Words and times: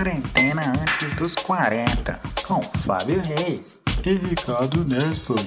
Quarentena 0.00 0.72
antes 0.80 1.12
dos 1.12 1.34
40, 1.34 2.18
com 2.46 2.62
Fábio 2.78 3.20
Reis 3.20 3.78
e 4.02 4.14
Ricardo 4.14 4.82
Nespoli. 4.82 5.42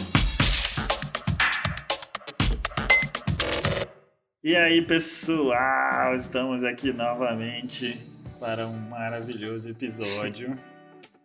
E 4.43 4.55
aí, 4.55 4.79
pessoal, 4.83 6.13
estamos 6.13 6.63
aqui 6.63 6.93
novamente 6.93 8.07
para 8.39 8.67
um 8.67 8.77
maravilhoso 8.77 9.71
episódio. 9.71 10.55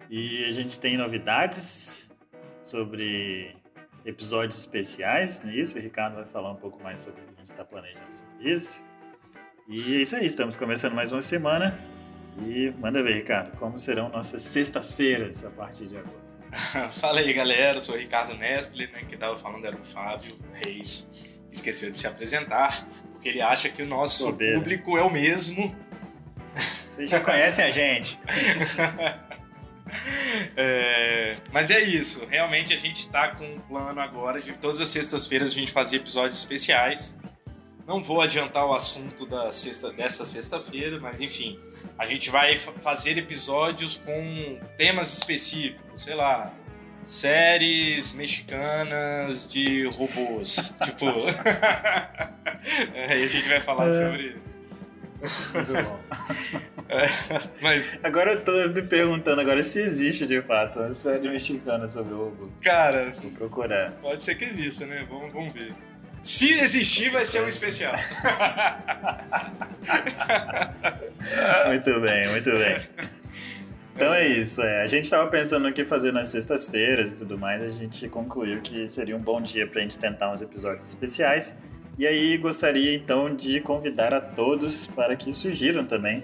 E 0.09 0.47
a 0.47 0.53
gente 0.53 0.81
tem 0.81 0.97
novidades 0.97 2.11
sobre 2.63 3.55
episódios 4.07 4.59
especiais, 4.59 5.43
não 5.43 5.53
é? 5.53 5.61
O 5.61 5.83
Ricardo 5.83 6.15
vai 6.15 6.25
falar 6.25 6.53
um 6.53 6.57
pouco 6.57 6.83
mais 6.83 7.03
sobre 7.03 7.21
o 7.21 7.25
que 7.25 7.35
a 7.35 7.37
gente 7.41 7.51
está 7.51 7.63
planejando 7.63 8.11
sobre 8.11 8.55
isso. 8.55 8.83
E 9.69 9.97
é 9.97 10.01
isso 10.01 10.17
aí, 10.17 10.25
estamos 10.25 10.57
começando 10.57 10.95
mais 10.95 11.13
uma 11.13 11.21
semana. 11.21 11.98
E 12.41 12.73
manda 12.78 13.02
ver, 13.02 13.15
Ricardo, 13.15 13.56
como 13.56 13.78
serão 13.78 14.09
nossas 14.09 14.42
sextas-feiras 14.42 15.45
a 15.45 15.51
partir 15.51 15.87
de 15.87 15.96
agora. 15.96 16.29
Fala 16.92 17.20
aí, 17.20 17.33
galera. 17.33 17.77
Eu 17.77 17.80
sou 17.80 17.95
o 17.95 17.98
Ricardo 17.98 18.34
Nespoli, 18.34 18.87
né? 18.87 19.01
Quem 19.06 19.15
estava 19.15 19.37
falando 19.37 19.65
era 19.65 19.77
o 19.77 19.84
Fábio 19.84 20.37
Reis. 20.52 21.09
Esqueceu 21.51 21.91
de 21.91 21.96
se 21.96 22.06
apresentar, 22.06 22.87
porque 23.12 23.29
ele 23.29 23.41
acha 23.41 23.69
que 23.69 23.82
o 23.82 23.87
nosso 23.87 24.27
Bobeira. 24.27 24.59
público 24.59 24.96
é 24.96 25.02
o 25.02 25.10
mesmo. 25.10 25.74
Vocês 26.55 27.10
já 27.10 27.20
conhecem 27.20 27.65
a 27.65 27.70
gente. 27.70 28.19
É, 30.55 31.37
mas 31.51 31.70
é 31.70 31.80
isso. 31.80 32.23
Realmente 32.29 32.74
a 32.74 32.77
gente 32.77 33.01
está 33.01 33.29
com 33.29 33.45
um 33.45 33.59
plano 33.59 34.01
agora 34.01 34.38
de 34.38 34.52
todas 34.52 34.82
as 34.82 34.88
sextas-feiras 34.88 35.51
a 35.51 35.55
gente 35.55 35.73
fazer 35.73 35.96
episódios 35.96 36.38
especiais. 36.38 37.16
Não 37.88 38.02
vou 38.02 38.20
adiantar 38.20 38.66
o 38.66 38.74
assunto 38.74 39.24
da 39.27 39.51
sexta, 39.51 39.91
dessa 39.92 40.24
sexta-feira, 40.27 41.01
mas 41.01 41.20
enfim, 41.23 41.59
a 41.98 42.05
gente 42.06 42.29
vai 42.30 42.55
fa- 42.56 42.73
fazer 42.80 43.16
episódios 43.16 43.96
com 43.96 44.60
temas 44.76 45.15
específicos, 45.15 46.02
sei 46.04 46.15
lá, 46.15 46.52
séries 47.02 48.13
mexicanas 48.13 49.48
de 49.48 49.87
robôs, 49.87 50.74
tipo. 50.85 51.07
Aí 53.09 53.24
a 53.24 53.26
gente 53.26 53.48
vai 53.48 53.60
falar 53.60 53.91
sobre 53.91 54.23
isso. 54.26 54.59
Muito 55.54 55.73
bom. 55.73 55.98
Mas, 57.60 57.98
Agora 58.04 58.35
eu 58.35 58.45
tô 58.45 58.52
me 58.68 58.82
perguntando 58.82 59.41
agora 59.41 59.63
se 59.63 59.80
existe 59.80 60.26
de 60.26 60.41
fato 60.43 60.79
uma 60.79 60.93
série 60.93 61.29
mexicana 61.29 61.88
sobre 61.88 62.15
robôs. 62.15 62.51
cara, 62.63 63.15
Vou 63.23 63.30
procurar. 63.32 63.93
Pode 64.00 64.22
ser 64.22 64.34
que 64.37 64.44
exista, 64.44 64.87
né? 64.87 65.04
Vamos, 65.09 65.32
vamos 65.32 65.53
ver. 65.53 65.75
Se 66.22 66.53
existir, 66.53 67.11
vai 67.11 67.25
ser 67.25 67.43
um 67.43 67.49
especial. 67.49 67.94
Muito 71.66 72.00
bem, 72.00 72.28
muito 72.28 72.50
bem. 72.50 72.78
Então 73.94 74.15
é 74.15 74.27
isso, 74.27 74.62
é. 74.62 74.83
a 74.83 74.87
gente 74.87 75.05
estava 75.05 75.28
pensando 75.28 75.65
no 75.65 75.72
que 75.72 75.84
fazer 75.84 76.12
nas 76.12 76.28
sextas-feiras 76.28 77.12
e 77.12 77.16
tudo 77.16 77.37
mais, 77.37 77.60
a 77.60 77.69
gente 77.71 78.09
concluiu 78.09 78.60
que 78.60 78.88
seria 78.88 79.16
um 79.16 79.21
bom 79.21 79.41
dia 79.41 79.66
para 79.66 79.81
a 79.81 79.83
gente 79.83 79.99
tentar 79.99 80.31
uns 80.33 80.41
episódios 80.41 80.87
especiais. 80.87 81.56
E 81.99 82.06
aí 82.06 82.37
gostaria 82.38 82.94
então 82.94 83.34
de 83.34 83.60
convidar 83.60 84.15
a 84.15 84.21
todos 84.21 84.87
para 84.87 85.16
que 85.16 85.32
sugiram 85.32 85.84
também 85.84 86.22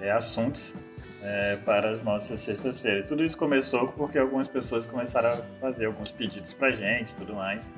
é, 0.00 0.10
assuntos 0.10 0.74
é, 1.22 1.56
para 1.56 1.90
as 1.90 2.02
nossas 2.02 2.40
sextas-feiras. 2.40 3.08
Tudo 3.08 3.22
isso 3.22 3.36
começou 3.36 3.88
porque 3.88 4.18
algumas 4.18 4.48
pessoas 4.48 4.86
começaram 4.86 5.28
a 5.28 5.36
fazer 5.60 5.84
alguns 5.84 6.10
pedidos 6.10 6.54
pra 6.54 6.70
gente 6.70 7.10
e 7.10 7.14
tudo 7.14 7.34
mais, 7.34 7.70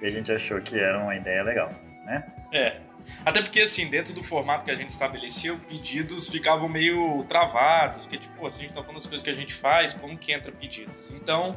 e 0.00 0.06
a 0.06 0.10
gente 0.10 0.30
achou 0.32 0.60
que 0.60 0.78
era 0.78 0.98
uma 0.98 1.14
ideia 1.14 1.42
legal, 1.42 1.72
né? 2.04 2.24
É. 2.52 2.80
Até 3.24 3.40
porque, 3.42 3.60
assim, 3.60 3.88
dentro 3.88 4.12
do 4.14 4.22
formato 4.22 4.64
que 4.64 4.70
a 4.70 4.74
gente 4.74 4.90
estabeleceu, 4.90 5.58
pedidos 5.58 6.28
ficavam 6.28 6.68
meio 6.68 7.24
travados. 7.28 8.02
Porque, 8.02 8.18
tipo, 8.18 8.50
se 8.50 8.58
a 8.58 8.62
gente 8.62 8.74
tá 8.74 8.80
falando 8.80 8.96
das 8.96 9.06
coisas 9.06 9.22
que 9.22 9.30
a 9.30 9.34
gente 9.34 9.54
faz, 9.54 9.94
como 9.94 10.16
que 10.16 10.32
entra 10.32 10.52
pedidos? 10.52 11.10
Então, 11.12 11.56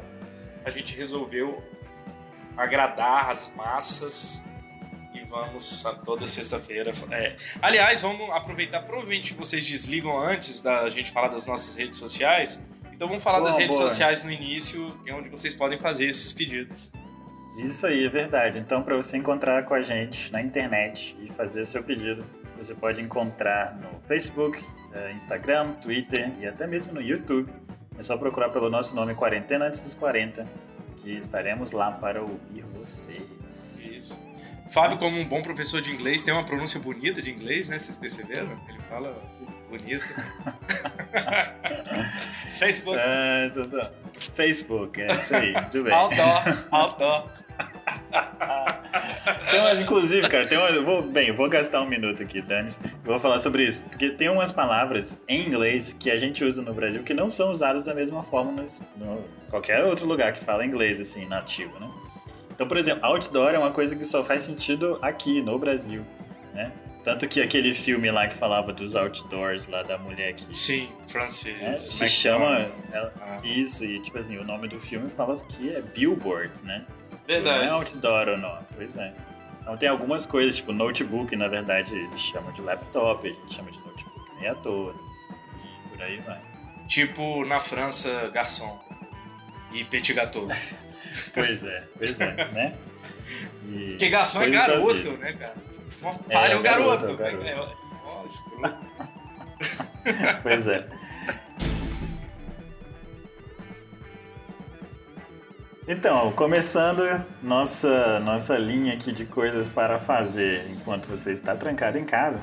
a 0.64 0.70
gente 0.70 0.96
resolveu 0.96 1.62
agradar 2.56 3.30
as 3.30 3.52
massas 3.54 4.42
e 5.14 5.20
vamos 5.24 5.84
a 5.84 5.94
toda 5.94 6.26
sexta-feira. 6.26 6.92
É. 7.10 7.36
Aliás, 7.60 8.02
vamos 8.02 8.30
aproveitar. 8.30 8.80
Provavelmente 8.80 9.34
vocês 9.34 9.66
desligam 9.66 10.18
antes 10.18 10.60
da 10.60 10.88
gente 10.88 11.10
falar 11.10 11.28
das 11.28 11.44
nossas 11.44 11.76
redes 11.76 11.98
sociais. 11.98 12.62
Então 12.92 13.08
vamos 13.08 13.22
falar 13.22 13.40
Boa, 13.40 13.50
das 13.50 13.58
redes 13.58 13.76
boa. 13.76 13.88
sociais 13.88 14.22
no 14.22 14.30
início, 14.30 14.98
que 15.02 15.10
é 15.10 15.14
onde 15.14 15.28
vocês 15.28 15.54
podem 15.54 15.76
fazer 15.76 16.06
esses 16.06 16.32
pedidos. 16.32 16.92
Isso 17.56 17.86
aí, 17.86 18.04
é 18.04 18.08
verdade. 18.08 18.58
Então, 18.58 18.82
para 18.82 18.96
você 18.96 19.16
encontrar 19.16 19.64
com 19.64 19.74
a 19.74 19.82
gente 19.82 20.32
na 20.32 20.40
internet 20.40 21.16
e 21.20 21.30
fazer 21.32 21.60
o 21.60 21.66
seu 21.66 21.82
pedido, 21.82 22.24
você 22.56 22.74
pode 22.74 23.00
encontrar 23.00 23.76
no 23.76 24.00
Facebook, 24.06 24.62
eh, 24.94 25.12
Instagram, 25.12 25.72
Twitter 25.74 26.32
e 26.40 26.46
até 26.46 26.66
mesmo 26.66 26.92
no 26.92 27.00
YouTube. 27.00 27.52
É 27.98 28.02
só 28.02 28.16
procurar 28.16 28.48
pelo 28.48 28.70
nosso 28.70 28.94
nome 28.94 29.14
Quarentena 29.14 29.66
Antes 29.66 29.82
dos 29.82 29.94
40, 29.94 30.46
que 30.96 31.12
estaremos 31.12 31.72
lá 31.72 31.90
para 31.92 32.22
ouvir 32.22 32.62
vocês. 32.62 33.78
Isso. 33.80 34.18
Fábio, 34.70 34.96
como 34.96 35.18
um 35.18 35.28
bom 35.28 35.42
professor 35.42 35.80
de 35.80 35.92
inglês, 35.92 36.22
tem 36.22 36.32
uma 36.32 36.44
pronúncia 36.44 36.80
bonita 36.80 37.20
de 37.20 37.30
inglês, 37.30 37.68
né? 37.68 37.78
Vocês 37.78 37.96
perceberam? 37.96 38.50
Ele 38.68 38.78
fala 38.88 39.14
bonito. 39.68 40.04
Facebook. 42.58 42.98
Ah, 42.98 43.50
tá. 43.70 43.90
Facebook, 44.34 45.02
é 45.02 45.06
isso 45.06 45.34
aí, 45.34 45.52
tudo 45.70 45.84
bem. 45.84 45.92
Outdoor. 45.92 46.66
Outdoor. 46.70 47.41
Então, 49.48 49.64
mas, 49.64 49.78
inclusive, 49.80 50.28
cara, 50.28 50.46
tem 50.46 50.58
uma, 50.58 50.68
eu 50.68 50.84
vou, 50.84 51.02
bem, 51.02 51.28
eu 51.28 51.34
vou 51.36 51.48
gastar 51.48 51.80
um 51.82 51.88
minuto 51.88 52.22
aqui, 52.22 52.40
Dani. 52.40 52.68
Eu 53.04 53.12
vou 53.12 53.20
falar 53.20 53.38
sobre 53.40 53.64
isso. 53.64 53.82
Porque 53.84 54.10
tem 54.10 54.28
umas 54.28 54.50
palavras 54.52 55.18
em 55.28 55.46
inglês 55.46 55.94
que 55.98 56.10
a 56.10 56.16
gente 56.16 56.44
usa 56.44 56.62
no 56.62 56.72
Brasil 56.74 57.02
que 57.02 57.14
não 57.14 57.30
são 57.30 57.50
usadas 57.50 57.84
da 57.84 57.94
mesma 57.94 58.22
forma 58.24 58.52
nos, 58.52 58.82
no 58.96 59.22
qualquer 59.50 59.84
outro 59.84 60.06
lugar 60.06 60.32
que 60.32 60.44
fala 60.44 60.64
inglês, 60.64 61.00
assim, 61.00 61.26
nativo, 61.26 61.78
né? 61.78 61.90
Então, 62.50 62.66
por 62.66 62.76
exemplo, 62.76 63.04
outdoor 63.04 63.50
é 63.54 63.58
uma 63.58 63.72
coisa 63.72 63.96
que 63.96 64.04
só 64.04 64.22
faz 64.24 64.42
sentido 64.42 64.98
aqui, 65.02 65.40
no 65.42 65.58
Brasil, 65.58 66.04
né? 66.54 66.70
Tanto 67.04 67.26
que 67.26 67.40
aquele 67.40 67.74
filme 67.74 68.08
lá 68.12 68.28
que 68.28 68.36
falava 68.36 68.72
dos 68.72 68.94
outdoors, 68.94 69.66
lá 69.66 69.82
da 69.82 69.98
mulher 69.98 70.34
que 70.34 70.56
Sim, 70.56 70.88
Francis. 71.08 71.56
né, 71.60 71.74
se 71.74 71.90
McDormand. 72.04 72.08
chama... 72.08 72.72
ela- 72.92 73.12
Ah, 73.20 73.40
isso, 73.42 73.84
e 73.84 74.00
tipo 74.00 74.16
assim, 74.18 74.36
o 74.38 74.44
nome 74.44 74.68
do 74.68 74.78
filme 74.80 75.08
fala 75.10 75.34
que 75.42 75.70
é 75.74 75.80
Billboard, 75.80 76.62
né? 76.64 76.84
Não 77.28 77.34
é 77.34 77.40
verdade. 77.40 77.68
outdoor 77.68 78.28
ou 78.28 78.38
não, 78.38 78.58
pois 78.74 78.96
é. 78.96 79.12
Então 79.60 79.76
tem 79.76 79.88
algumas 79.88 80.26
coisas, 80.26 80.56
tipo 80.56 80.72
notebook, 80.72 81.34
na 81.36 81.46
verdade 81.48 81.94
eles 81.96 82.20
chamam 82.20 82.52
de 82.52 82.60
laptop, 82.62 83.26
a 83.28 83.32
gente 83.32 83.54
chama 83.54 83.70
de 83.70 83.78
notebook 83.78 84.34
nem 84.40 84.48
à 84.48 84.54
toa. 84.56 84.94
E 85.84 85.88
por 85.88 86.02
aí 86.02 86.16
vai. 86.18 86.40
Tipo 86.88 87.44
na 87.44 87.60
França, 87.60 88.28
garçom. 88.32 88.78
E 89.72 89.84
petit 89.84 90.12
gâteau. 90.12 90.48
Pois 91.34 91.62
é, 91.62 91.84
pois 91.98 92.18
é, 92.20 92.34
né? 92.52 92.74
E 93.68 93.90
Porque 93.90 94.08
garçom 94.08 94.42
é 94.42 94.48
garoto, 94.48 95.10
né, 95.18 95.34
cara? 95.34 95.54
Uma 96.00 96.10
É, 96.30 96.56
o 96.56 96.62
garoto. 96.62 96.62
garoto, 96.62 97.12
é 97.12 97.16
garoto. 97.16 97.50
É, 97.50 97.56
ó, 98.06 98.24
escroto. 98.26 98.92
Pois 100.42 100.66
é. 100.66 100.88
Então, 105.86 106.30
começando 106.32 107.02
nossa, 107.42 108.20
nossa 108.20 108.56
linha 108.56 108.94
aqui 108.94 109.10
de 109.10 109.24
coisas 109.24 109.68
para 109.68 109.98
fazer 109.98 110.70
enquanto 110.70 111.08
você 111.08 111.32
está 111.32 111.56
trancado 111.56 111.98
em 111.98 112.04
casa, 112.04 112.40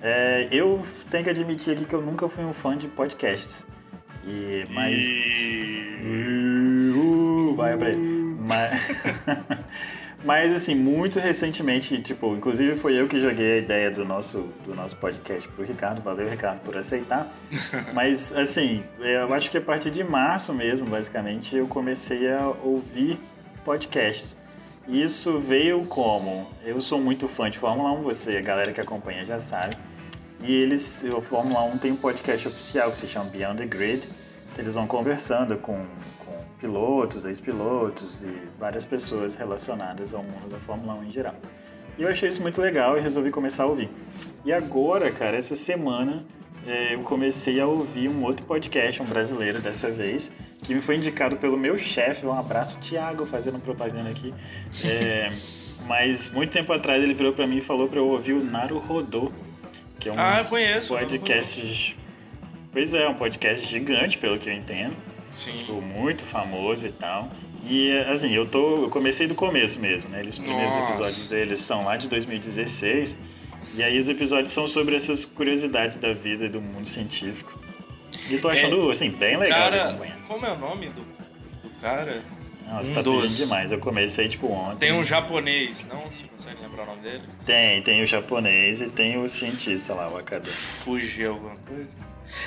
é, 0.00 0.48
eu 0.50 0.82
tenho 1.10 1.24
que 1.24 1.30
admitir 1.30 1.74
aqui 1.74 1.84
que 1.84 1.94
eu 1.94 2.00
nunca 2.00 2.26
fui 2.26 2.42
um 2.42 2.54
fã 2.54 2.76
de 2.76 2.88
podcasts. 2.88 3.66
E, 4.26 4.64
mas. 4.70 4.94
Uh, 6.96 7.54
vai 7.54 7.76
pra 7.76 7.88
aí. 7.88 7.96
Mas, 7.96 8.70
mas, 10.24 10.52
assim, 10.52 10.74
muito 10.74 11.18
recentemente, 11.18 12.00
tipo, 12.02 12.34
inclusive 12.34 12.76
foi 12.76 12.94
eu 12.94 13.08
que 13.08 13.18
joguei 13.18 13.54
a 13.54 13.58
ideia 13.58 13.90
do 13.90 14.04
nosso, 14.04 14.48
do 14.64 14.74
nosso 14.74 14.96
podcast 14.96 15.48
pro 15.48 15.64
Ricardo. 15.64 16.02
Valeu, 16.02 16.28
Ricardo, 16.28 16.60
por 16.60 16.76
aceitar. 16.76 17.32
Mas, 17.94 18.32
assim, 18.32 18.82
eu 18.98 19.32
acho 19.32 19.50
que 19.50 19.56
a 19.56 19.60
partir 19.60 19.90
de 19.90 20.04
março 20.04 20.52
mesmo, 20.52 20.86
basicamente, 20.86 21.56
eu 21.56 21.66
comecei 21.66 22.30
a 22.30 22.48
ouvir 22.62 23.18
podcasts. 23.64 24.36
E 24.86 25.02
Isso 25.02 25.38
veio 25.38 25.84
como? 25.86 26.50
Eu 26.64 26.80
sou 26.80 27.00
muito 27.00 27.28
fã 27.28 27.48
de 27.48 27.58
Fórmula 27.58 27.92
1, 27.92 28.02
você, 28.02 28.36
a 28.36 28.40
galera 28.42 28.72
que 28.72 28.80
acompanha 28.80 29.24
já 29.24 29.38
sabe. 29.38 29.76
E 30.42 30.52
eles, 30.52 31.04
o 31.16 31.20
Fórmula 31.20 31.62
1 31.64 31.78
tem 31.78 31.92
um 31.92 31.96
podcast 31.96 32.48
oficial 32.48 32.90
que 32.90 32.98
se 32.98 33.06
chama 33.06 33.30
Beyond 33.30 33.58
the 33.58 33.66
Grid, 33.66 34.08
eles 34.58 34.74
vão 34.74 34.86
conversando 34.86 35.56
com, 35.58 35.86
com 36.24 36.29
pilotos, 36.60 37.24
ex-pilotos 37.24 38.22
e 38.22 38.48
várias 38.58 38.84
pessoas 38.84 39.34
relacionadas 39.36 40.12
ao 40.14 40.22
mundo 40.22 40.48
da 40.50 40.58
Fórmula 40.58 40.94
1 40.94 41.04
em 41.04 41.10
geral. 41.10 41.34
E 41.98 42.02
eu 42.02 42.08
achei 42.08 42.28
isso 42.28 42.40
muito 42.42 42.60
legal 42.60 42.96
e 42.96 43.00
resolvi 43.00 43.30
começar 43.30 43.64
a 43.64 43.66
ouvir. 43.66 43.88
E 44.44 44.52
agora, 44.52 45.10
cara, 45.10 45.36
essa 45.36 45.54
semana 45.56 46.24
eh, 46.66 46.94
eu 46.94 47.00
comecei 47.00 47.60
a 47.60 47.66
ouvir 47.66 48.08
um 48.08 48.22
outro 48.24 48.44
podcast, 48.46 49.02
um 49.02 49.06
brasileiro 49.06 49.60
dessa 49.60 49.90
vez, 49.90 50.30
que 50.62 50.74
me 50.74 50.80
foi 50.80 50.96
indicado 50.96 51.36
pelo 51.36 51.56
meu 51.56 51.76
chefe. 51.78 52.24
Um 52.26 52.32
abraço, 52.38 52.78
Thiago, 52.80 53.26
fazendo 53.26 53.58
propaganda 53.58 54.08
aqui. 54.10 54.32
É, 54.84 55.30
mas 55.86 56.28
muito 56.30 56.52
tempo 56.52 56.72
atrás 56.72 57.02
ele 57.02 57.14
virou 57.14 57.32
pra 57.32 57.46
mim 57.46 57.58
e 57.58 57.62
falou 57.62 57.88
pra 57.88 57.98
eu 57.98 58.06
ouvir 58.06 58.34
o 58.34 58.44
Naru 58.44 58.78
Rodô, 58.78 59.30
que 59.98 60.08
é 60.08 60.12
um 60.12 60.14
Ah, 60.16 60.44
conheço. 60.48 60.94
podcast. 60.96 61.96
Pois 62.72 62.94
é, 62.94 63.08
um 63.08 63.14
podcast 63.14 63.66
gigante, 63.66 64.16
pelo 64.16 64.38
que 64.38 64.48
eu 64.48 64.54
entendo. 64.54 64.94
Sim. 65.32 65.52
Tipo, 65.58 65.80
muito 65.80 66.24
famoso 66.26 66.86
e 66.86 66.92
tal. 66.92 67.28
E 67.64 67.92
assim, 68.08 68.32
eu 68.34 68.46
tô. 68.46 68.84
Eu 68.84 68.90
comecei 68.90 69.26
do 69.26 69.34
começo 69.34 69.78
mesmo, 69.78 70.08
né? 70.08 70.22
Os 70.22 70.38
primeiros 70.38 70.74
Nossa. 70.74 70.92
episódios 70.92 71.28
deles 71.28 71.60
são 71.60 71.84
lá 71.84 71.96
de 71.96 72.08
2016. 72.08 73.16
E 73.74 73.82
aí 73.82 73.98
os 73.98 74.08
episódios 74.08 74.52
são 74.52 74.66
sobre 74.66 74.96
essas 74.96 75.24
curiosidades 75.26 75.96
da 75.98 76.12
vida 76.12 76.46
e 76.46 76.48
do 76.48 76.60
mundo 76.60 76.88
científico. 76.88 77.58
E 78.28 78.34
eu 78.34 78.40
tô 78.40 78.48
achando, 78.48 78.90
assim, 78.90 79.10
bem 79.10 79.36
legal 79.36 79.70
Cara, 79.70 79.98
como 80.26 80.46
é 80.46 80.50
o 80.52 80.58
nome 80.58 80.88
do, 80.88 81.02
do 81.02 81.70
cara? 81.80 82.22
Nossa, 82.66 82.90
um 82.90 82.94
tá 82.94 83.02
dos- 83.02 83.36
demais. 83.36 83.70
Eu 83.70 83.78
comecei, 83.78 84.28
tipo, 84.28 84.46
ontem. 84.46 84.78
Tem 84.78 84.92
um 84.92 85.04
japonês, 85.04 85.84
não? 85.88 86.06
Você 86.06 86.24
consegue 86.26 86.56
lembrar 86.62 86.84
o 86.84 86.86
nome 86.86 87.02
dele? 87.02 87.22
Tem, 87.44 87.82
tem 87.82 88.02
o 88.02 88.06
japonês 88.06 88.80
e 88.80 88.88
tem 88.88 89.18
o 89.22 89.28
cientista 89.28 89.92
lá, 89.94 90.08
o 90.08 90.16
acadêmico. 90.16 90.50
Fugir 90.56 91.26
alguma 91.28 91.56
coisa? 91.56 91.88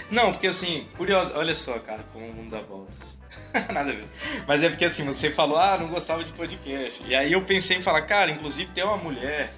Não, 0.09 0.31
porque 0.31 0.47
assim, 0.47 0.87
curioso, 0.97 1.33
olha 1.35 1.53
só, 1.53 1.77
cara, 1.79 2.03
como 2.13 2.25
o 2.27 2.33
mundo 2.33 2.51
dá 2.51 2.61
voltas. 2.61 3.17
Nada 3.73 3.91
a 3.91 3.93
ver. 3.95 4.07
Mas 4.47 4.63
é 4.63 4.69
porque 4.69 4.85
assim, 4.85 5.05
você 5.05 5.31
falou, 5.31 5.57
ah, 5.57 5.77
não 5.77 5.87
gostava 5.87 6.23
de 6.23 6.31
podcast. 6.33 7.03
E 7.05 7.15
aí 7.15 7.31
eu 7.33 7.41
pensei 7.43 7.77
em 7.77 7.81
falar, 7.81 8.03
cara, 8.03 8.31
inclusive 8.31 8.71
tem 8.71 8.83
uma 8.83 8.97
mulher 8.97 9.53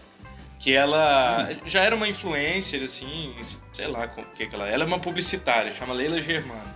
que 0.59 0.73
ela 0.73 1.49
já 1.65 1.83
era 1.83 1.95
uma 1.95 2.07
influencer, 2.07 2.81
assim, 2.83 3.35
sei 3.73 3.87
lá 3.87 4.05
o 4.17 4.25
que 4.33 4.45
que 4.47 4.55
ela 4.55 4.67
é. 4.69 4.73
Ela 4.73 4.83
é 4.83 4.87
uma 4.87 4.99
publicitária, 4.99 5.71
chama 5.73 5.93
Leila 5.93 6.21
Germano. 6.21 6.73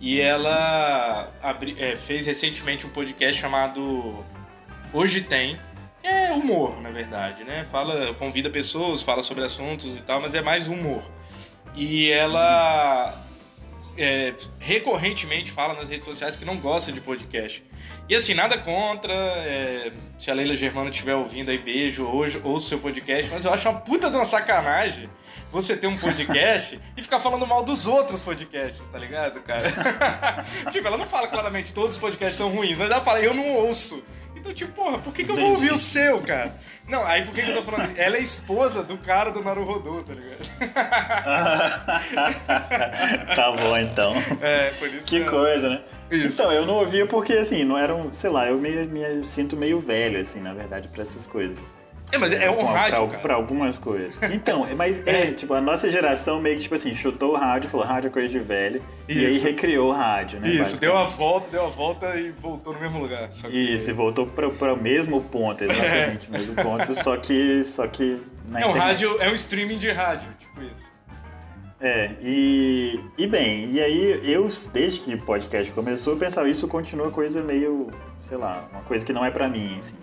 E 0.00 0.20
ela 0.20 1.32
abri- 1.42 1.76
é, 1.78 1.94
fez 1.96 2.26
recentemente 2.26 2.86
um 2.86 2.90
podcast 2.90 3.40
chamado 3.40 4.24
Hoje 4.92 5.20
Tem. 5.22 5.60
que 6.02 6.08
É 6.08 6.32
humor, 6.32 6.80
na 6.80 6.90
verdade, 6.90 7.44
né? 7.44 7.66
Fala, 7.70 8.12
convida 8.14 8.50
pessoas, 8.50 9.02
fala 9.02 9.22
sobre 9.22 9.44
assuntos 9.44 9.98
e 9.98 10.02
tal, 10.02 10.20
mas 10.20 10.34
é 10.34 10.42
mais 10.42 10.66
humor. 10.66 11.02
E 11.74 12.10
ela 12.10 13.22
é, 13.96 14.34
recorrentemente 14.58 15.50
fala 15.50 15.74
nas 15.74 15.88
redes 15.88 16.04
sociais 16.04 16.36
que 16.36 16.44
não 16.44 16.56
gosta 16.58 16.92
de 16.92 17.00
podcast. 17.00 17.64
E 18.08 18.14
assim, 18.14 18.34
nada 18.34 18.58
contra. 18.58 19.12
é, 19.12 19.92
se 20.18 20.30
a 20.30 20.34
Leila 20.34 20.54
Germano 20.54 20.90
estiver 20.90 21.14
ouvindo 21.14 21.50
aí, 21.50 21.58
beijo, 21.58 22.04
hoje 22.04 22.40
ouço 22.42 22.68
seu 22.68 22.78
podcast, 22.78 23.30
mas 23.30 23.44
eu 23.44 23.52
acho 23.52 23.68
uma 23.68 23.80
puta 23.80 24.10
de 24.10 24.16
uma 24.16 24.24
sacanagem 24.24 25.08
você 25.50 25.76
ter 25.76 25.86
um 25.86 25.98
podcast 25.98 26.80
e 26.96 27.02
ficar 27.02 27.20
falando 27.20 27.46
mal 27.46 27.62
dos 27.62 27.86
outros 27.86 28.22
podcasts, 28.22 28.88
tá 28.88 28.98
ligado, 28.98 29.42
cara? 29.42 29.68
tipo, 30.72 30.86
ela 30.86 30.96
não 30.96 31.06
fala 31.06 31.28
claramente 31.28 31.74
todos 31.74 31.92
os 31.92 31.98
podcasts 31.98 32.38
são 32.38 32.48
ruins, 32.48 32.76
mas 32.76 32.90
ela 32.90 33.04
fala, 33.04 33.20
eu 33.20 33.34
não 33.34 33.46
ouço. 33.56 34.02
Então, 34.36 34.52
tipo, 34.52 34.72
porra, 34.72 34.98
por 34.98 35.12
que, 35.12 35.24
que 35.24 35.30
eu 35.30 35.36
vou 35.36 35.50
ouvir 35.52 35.72
o 35.72 35.76
seu, 35.76 36.20
cara? 36.22 36.54
Não, 36.88 37.06
aí 37.06 37.22
por 37.24 37.32
que, 37.32 37.42
que 37.42 37.50
eu 37.50 37.54
tô 37.54 37.62
falando? 37.62 37.92
Ela 37.96 38.16
é 38.16 38.20
esposa 38.20 38.82
do 38.82 38.98
cara 38.98 39.30
do 39.30 39.42
Naruhodô, 39.42 40.02
tá 40.02 40.14
ligado? 40.14 40.42
tá 43.36 43.52
bom, 43.52 43.76
então. 43.78 44.12
É, 44.40 44.70
por 44.78 44.88
isso 44.88 45.06
Que 45.06 45.18
eu- 45.18 45.26
coisa, 45.26 45.68
né? 45.68 45.80
Isso. 46.10 46.42
Então, 46.42 46.52
eu 46.52 46.66
não 46.66 46.74
ouvia 46.74 47.06
porque, 47.06 47.32
assim, 47.34 47.64
não 47.64 47.78
era 47.78 47.94
um... 47.94 48.12
Sei 48.12 48.28
lá, 48.28 48.46
eu 48.46 48.58
me, 48.58 48.70
me 48.86 49.24
sinto 49.24 49.56
meio 49.56 49.80
velho, 49.80 50.20
assim, 50.20 50.40
na 50.40 50.52
verdade, 50.52 50.88
pra 50.88 51.02
essas 51.02 51.26
coisas. 51.26 51.64
É, 52.12 52.18
mas 52.18 52.32
é 52.32 52.50
um 52.50 52.62
rádio, 52.62 53.08
pra, 53.08 53.18
pra 53.18 53.34
algumas 53.34 53.78
coisas. 53.78 54.18
Então, 54.30 54.66
é, 54.66 54.74
mas 54.74 55.06
é, 55.06 55.32
tipo, 55.32 55.54
a 55.54 55.60
nossa 55.60 55.90
geração 55.90 56.40
meio 56.40 56.56
que, 56.56 56.62
tipo 56.62 56.74
assim, 56.74 56.94
chutou 56.94 57.32
o 57.32 57.36
rádio, 57.36 57.70
falou 57.70 57.86
rádio 57.86 58.08
é 58.08 58.10
coisa 58.10 58.28
de 58.28 58.38
velho, 58.38 58.82
e 59.08 59.24
aí 59.24 59.30
Isso. 59.30 59.44
recriou 59.44 59.90
o 59.90 59.92
rádio, 59.92 60.38
né? 60.40 60.48
Isso, 60.48 60.78
deu 60.78 60.96
a 60.96 61.04
volta, 61.04 61.50
deu 61.50 61.64
a 61.64 61.68
volta 61.68 62.14
e 62.18 62.30
voltou 62.30 62.74
no 62.74 62.80
mesmo 62.80 62.98
lugar. 63.00 63.28
Que... 63.28 63.48
Isso, 63.48 63.90
e 63.90 63.92
voltou 63.92 64.26
para 64.26 64.72
o 64.74 64.76
mesmo 64.76 65.22
ponto, 65.22 65.64
exatamente, 65.64 66.28
o 66.28 66.32
mesmo 66.32 66.54
ponto, 66.56 66.94
só 67.02 67.16
que, 67.16 67.64
só 67.64 67.86
que 67.86 68.20
na 68.48 68.60
É 68.60 68.66
um 68.66 68.70
internet. 68.70 68.88
rádio, 68.88 69.16
é 69.22 69.30
um 69.30 69.34
streaming 69.34 69.78
de 69.78 69.90
rádio, 69.90 70.28
tipo 70.38 70.60
isso. 70.62 70.92
É, 71.80 72.10
e, 72.22 73.00
e 73.18 73.26
bem, 73.26 73.70
e 73.72 73.80
aí 73.80 74.20
eu, 74.30 74.48
desde 74.72 75.00
que 75.00 75.14
o 75.14 75.22
podcast 75.22 75.72
começou, 75.72 76.12
eu 76.12 76.18
pensava, 76.18 76.48
isso 76.48 76.68
continua 76.68 77.10
coisa 77.10 77.42
meio, 77.42 77.90
sei 78.20 78.36
lá, 78.36 78.68
uma 78.70 78.82
coisa 78.82 79.04
que 79.04 79.12
não 79.12 79.24
é 79.24 79.30
pra 79.30 79.48
mim, 79.48 79.76
assim. 79.78 79.96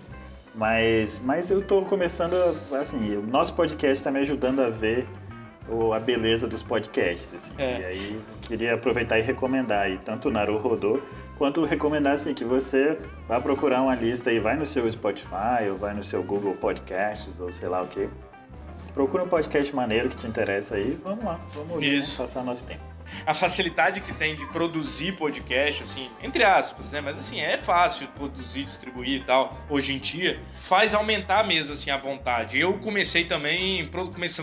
Mas, 0.56 1.22
mas 1.24 1.50
eu 1.50 1.62
tô 1.62 1.84
começando, 1.84 2.34
a, 2.72 2.78
assim, 2.78 3.16
o 3.16 3.22
nosso 3.22 3.54
podcast 3.54 4.04
tá 4.04 4.12
me 4.12 4.20
ajudando 4.20 4.62
a 4.62 4.70
ver 4.70 5.08
o- 5.70 5.94
a 5.94 6.00
beleza 6.00 6.48
dos 6.48 6.64
podcasts, 6.64 7.34
assim. 7.34 7.54
É. 7.58 7.80
E 7.80 7.86
aí 7.86 8.22
queria 8.42 8.74
aproveitar 8.74 9.20
e 9.20 9.22
recomendar 9.22 9.82
aí, 9.84 9.98
tanto 10.04 10.28
o 10.30 10.32
Naru 10.32 10.58
Rodô, 10.58 11.00
quanto 11.38 11.64
recomendar, 11.64 12.14
assim, 12.14 12.34
que 12.34 12.44
você 12.44 12.98
vá 13.28 13.40
procurar 13.40 13.82
uma 13.84 13.96
lista 13.96 14.30
aí, 14.32 14.40
vai 14.40 14.58
no 14.58 14.66
seu 14.66 14.92
Spotify, 14.92 15.70
ou 15.70 15.78
vai 15.78 15.94
no 15.94 16.04
seu 16.04 16.24
Google 16.24 16.56
Podcasts, 16.56 17.40
ou 17.40 17.54
sei 17.54 17.70
lá 17.70 17.82
o 17.84 17.88
quê. 17.88 18.10
Procura 18.94 19.24
um 19.24 19.28
podcast 19.28 19.74
maneiro 19.76 20.10
que 20.10 20.18
te 20.18 20.28
interessa 20.28 20.76
aí, 20.76 21.00
vamos 21.04 21.24
lá, 21.24 21.40
vamos 21.54 21.74
ouvir, 21.74 21.96
Isso. 21.98 22.20
né? 22.22 22.28
passar 22.28 22.44
nosso 22.44 22.66
tempo. 22.66 22.82
A 23.26 23.34
facilidade 23.34 24.02
que 24.02 24.14
tem 24.14 24.36
de 24.36 24.46
produzir 24.48 25.16
podcast, 25.16 25.84
assim, 25.84 26.10
entre 26.24 26.44
aspas, 26.44 26.92
né? 26.92 27.02
Mas 27.02 27.18
assim, 27.18 27.40
é 27.40 27.58
fácil 27.58 28.08
produzir, 28.10 28.64
distribuir 28.64 29.22
e 29.22 29.24
tal, 29.24 29.58
hoje 29.70 29.94
em 29.94 30.00
dia, 30.00 30.42
faz 30.60 30.94
aumentar 30.94 31.46
mesmo, 31.46 31.74
assim, 31.74 31.92
a 31.92 31.98
vontade. 31.98 32.60
Eu 32.60 32.74
comecei 32.80 33.26
também, 33.26 33.90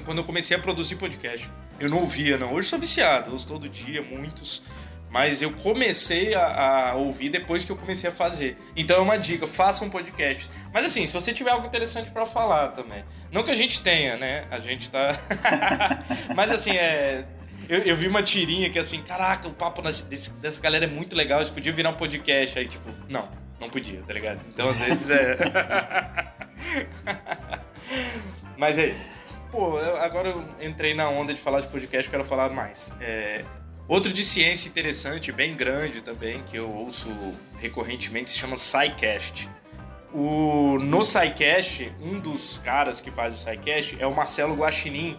quando 0.05 0.19
eu 0.19 0.25
comecei 0.25 0.57
a 0.57 0.61
produzir 0.61 0.97
podcast, 0.97 1.51
eu 1.79 1.91
não 1.91 1.99
ouvia, 1.99 2.39
não. 2.39 2.55
Hoje 2.55 2.69
sou 2.69 2.79
viciado, 2.79 3.33
ouço 3.33 3.47
todo 3.47 3.69
dia, 3.69 4.03
muitos. 4.03 4.63
Mas 5.11 5.41
eu 5.41 5.53
comecei 5.53 6.35
a, 6.35 6.91
a 6.91 6.95
ouvir 6.95 7.29
depois 7.29 7.65
que 7.65 7.73
eu 7.73 7.77
comecei 7.77 8.11
a 8.11 8.13
fazer. 8.13 8.59
Então 8.77 8.97
é 8.97 9.01
uma 9.01 9.17
dica, 9.17 9.47
faça 9.47 9.85
um 9.85 9.91
podcast. 9.91 10.51
Mas 10.73 10.85
assim, 10.85 11.07
se 11.07 11.13
você 11.13 11.33
tiver 11.33 11.51
algo 11.51 11.67
interessante 11.67 12.11
pra 12.11 12.27
falar 12.27 12.69
também. 12.69 13.05
Não 13.31 13.43
que 13.43 13.51
a 13.51 13.55
gente 13.55 13.81
tenha, 13.81 14.17
né? 14.17 14.47
A 14.51 14.59
gente 14.59 14.91
tá. 14.91 15.19
Mas 16.35 16.51
assim, 16.51 16.73
é. 16.73 17.25
Eu, 17.69 17.79
eu 17.81 17.97
vi 17.97 18.07
uma 18.09 18.23
tirinha 18.23 18.71
que 18.71 18.79
assim, 18.79 19.03
caraca, 19.03 19.49
o 19.49 19.53
papo 19.53 19.83
desse- 19.83 20.31
dessa 20.35 20.61
galera 20.61 20.85
é 20.85 20.89
muito 20.89 21.17
legal, 21.17 21.39
eles 21.41 21.51
podiam 21.51 21.75
virar 21.75 21.91
um 21.91 21.95
podcast. 21.97 22.59
Aí, 22.59 22.67
tipo, 22.67 22.89
não, 23.09 23.29
não 23.61 23.69
podia, 23.71 24.01
tá 24.07 24.13
ligado? 24.13 24.41
Então 24.49 24.69
às 24.69 24.81
vezes 24.81 25.11
é. 25.11 25.37
Mas 28.57 28.79
é 28.79 28.87
isso. 28.87 29.09
Pô, 29.51 29.79
eu- 29.79 29.97
agora 29.99 30.29
eu 30.29 30.45
entrei 30.61 30.95
na 30.95 31.09
onda 31.09 31.33
de 31.33 31.41
falar 31.41 31.61
de 31.61 31.69
podcast, 31.69 32.11
quero 32.11 32.25
falar 32.25 32.51
mais. 32.51 32.93
É, 33.01 33.45
Outro 33.89 34.13
de 34.13 34.25
ciência 34.25 34.69
interessante, 34.69 35.31
bem 35.31 35.55
grande 35.55 36.01
também, 36.01 36.43
que 36.43 36.57
eu 36.57 36.69
ouço 36.69 37.09
recorrentemente, 37.57 38.31
se 38.31 38.37
chama 38.37 38.57
SciCast. 38.57 39.49
O, 40.13 40.77
no 40.81 41.05
SciCast, 41.05 41.93
um 42.03 42.19
dos 42.19 42.59
caras 42.59 43.01
que 43.01 43.13
faz 43.13 43.35
o 43.35 43.39
SciCast 43.39 43.97
é 44.01 44.05
o 44.05 44.13
Marcelo 44.13 44.57
Guaxinim, 44.57 45.17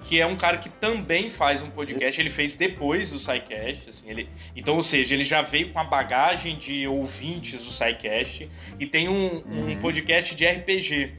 que 0.00 0.20
é 0.20 0.26
um 0.26 0.36
cara 0.36 0.58
que 0.58 0.68
também 0.68 1.28
faz 1.28 1.62
um 1.62 1.70
podcast. 1.70 2.20
Ele 2.20 2.30
fez 2.30 2.54
depois 2.54 3.10
do 3.10 3.18
SciCast, 3.18 3.88
assim, 3.88 4.08
ele, 4.08 4.28
então, 4.56 4.76
ou 4.76 4.82
seja, 4.82 5.14
ele 5.14 5.24
já 5.24 5.42
veio 5.42 5.72
com 5.72 5.78
a 5.78 5.84
bagagem 5.84 6.56
de 6.56 6.86
ouvintes 6.86 7.64
do 7.64 7.70
SciCast 7.70 8.48
e 8.78 8.86
tem 8.86 9.08
um, 9.08 9.42
um 9.46 9.76
podcast 9.78 10.34
de 10.34 10.46
RPG. 10.46 11.12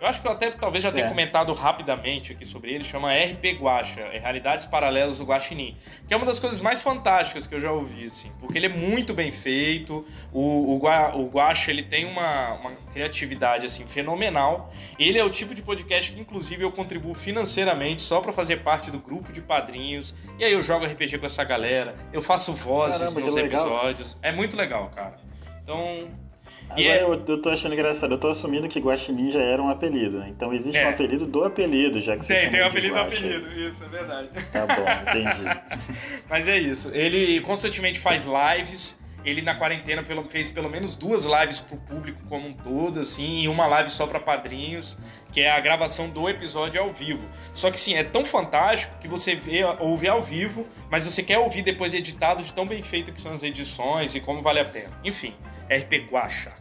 Eu 0.00 0.06
acho 0.06 0.20
que 0.20 0.28
eu 0.28 0.32
até 0.32 0.50
talvez 0.50 0.82
já 0.84 0.90
tenha 0.92 1.04
Certo. 1.06 1.10
comentado 1.10 1.52
rapidamente 1.52 2.32
aqui 2.32 2.44
sobre 2.44 2.72
ele, 2.72 2.84
chama 2.84 3.12
RP 3.12 3.58
Guacha, 3.60 4.00
é 4.00 4.18
Realidades 4.18 4.64
Paralelas 4.64 5.18
do 5.18 5.24
Guaxinim, 5.24 5.76
que 6.06 6.14
é 6.14 6.16
uma 6.16 6.24
das 6.24 6.38
coisas 6.38 6.60
mais 6.60 6.80
fantásticas 6.80 7.46
que 7.48 7.54
eu 7.56 7.58
já 7.60 7.72
ouvi, 7.72 8.06
assim, 8.06 8.30
porque 8.38 8.56
ele 8.58 8.66
é 8.66 8.68
muito 8.68 9.12
bem 9.12 9.32
feito, 9.32 10.06
o, 10.32 10.74
o, 10.74 10.78
Gua- 10.78 11.16
o 11.16 11.26
Guacha, 11.28 11.72
ele 11.72 11.82
tem 11.82 12.04
uma, 12.04 12.52
uma 12.54 12.70
criatividade, 12.92 13.66
assim, 13.66 13.86
fenomenal, 13.86 14.72
ele 14.98 15.18
é 15.18 15.24
o 15.24 15.30
tipo 15.30 15.52
de 15.52 15.62
podcast 15.62 16.12
que, 16.12 16.20
inclusive, 16.20 16.62
eu 16.62 16.70
contribuo 16.70 17.12
financeiramente 17.14 18.02
só 18.02 18.20
pra 18.20 18.30
fazer 18.30 18.58
parte 18.62 18.92
do 18.92 18.98
grupo 19.00 19.32
de 19.32 19.42
padrinhos, 19.42 20.14
e 20.38 20.44
aí 20.44 20.52
eu 20.52 20.62
jogo 20.62 20.86
RPG 20.86 21.18
com 21.18 21.26
essa 21.26 21.42
galera, 21.42 21.96
eu 22.12 22.22
faço 22.22 22.52
vozes 22.54 23.00
Caramba, 23.00 23.20
nos 23.20 23.34
legal. 23.34 23.60
episódios, 23.62 24.16
é 24.22 24.30
muito 24.30 24.56
legal, 24.56 24.90
cara. 24.94 25.16
Então, 25.62 26.08
Agora 26.64 26.80
E 26.80 26.88
é- 26.88 27.02
eu, 27.02 27.14
eu 27.26 27.40
tô 27.42 27.50
achando 27.50 27.72
engraçado, 27.74 28.12
eu 28.14 28.18
tô 28.18 28.28
assumindo 28.28 28.68
que 28.68 28.78
Guaxinim 28.78 29.30
já 29.30 29.40
era 29.40 29.62
um 29.62 29.68
apelido, 29.70 30.18
né? 30.18 30.28
Então 30.28 30.52
existe 30.52 30.76
É. 30.78 30.86
um 30.86 30.90
apelido 30.90 31.26
do 31.26 31.44
apelido, 31.44 32.00
já 32.00 32.16
que 32.16 32.24
você 32.24 32.34
tem, 32.34 32.50
tem 32.50 32.62
um 32.62 32.66
apelido, 32.66 32.94
Guaxa. 32.94 33.06
apelido, 33.16 33.52
isso, 33.60 33.84
é 33.84 33.88
verdade. 33.88 34.28
Tá 34.52 34.66
bom, 34.66 35.10
entendi. 35.10 35.42
Mas 36.28 36.48
é 36.48 36.58
isso. 36.58 36.90
Ele 36.94 37.40
constantemente 37.40 37.98
faz 37.98 38.26
lives. 38.26 38.96
Ele 39.24 39.42
na 39.42 39.54
quarentena 39.56 40.02
pelo- 40.02 40.24
fez 40.30 40.48
pelo 40.48 40.70
menos 40.70 40.94
duas 40.94 41.26
lives 41.26 41.58
pro 41.60 41.76
público 41.76 42.22
como 42.28 42.46
um 42.48 42.52
todo, 42.52 43.00
assim, 43.00 43.40
e 43.40 43.48
uma 43.48 43.66
live 43.66 43.90
só 43.90 44.06
pra 44.06 44.20
padrinhos, 44.20 44.96
que 45.32 45.40
é 45.40 45.50
a 45.50 45.58
gravação 45.58 46.08
do 46.08 46.28
episódio 46.28 46.80
ao 46.80 46.92
vivo. 46.92 47.24
Só 47.52 47.68
que 47.70 47.78
sim, 47.80 47.94
é 47.94 48.04
tão 48.04 48.24
fantástico 48.24 48.96
que 49.00 49.08
você 49.08 49.34
vê, 49.34 49.64
ouve 49.80 50.08
ao 50.08 50.22
vivo, 50.22 50.66
mas 50.88 51.04
você 51.04 51.22
quer 51.22 51.38
ouvir 51.38 51.62
depois 51.62 51.92
editado 51.94 52.42
de 52.44 52.52
tão 52.54 52.64
bem 52.64 52.80
feito 52.80 53.12
que 53.12 53.20
são 53.20 53.32
as 53.32 53.42
edições 53.42 54.14
e 54.14 54.20
como 54.20 54.40
vale 54.40 54.60
a 54.60 54.64
pena. 54.64 54.92
Enfim, 55.04 55.34
RP 55.70 56.10
Guacha. 56.10 56.52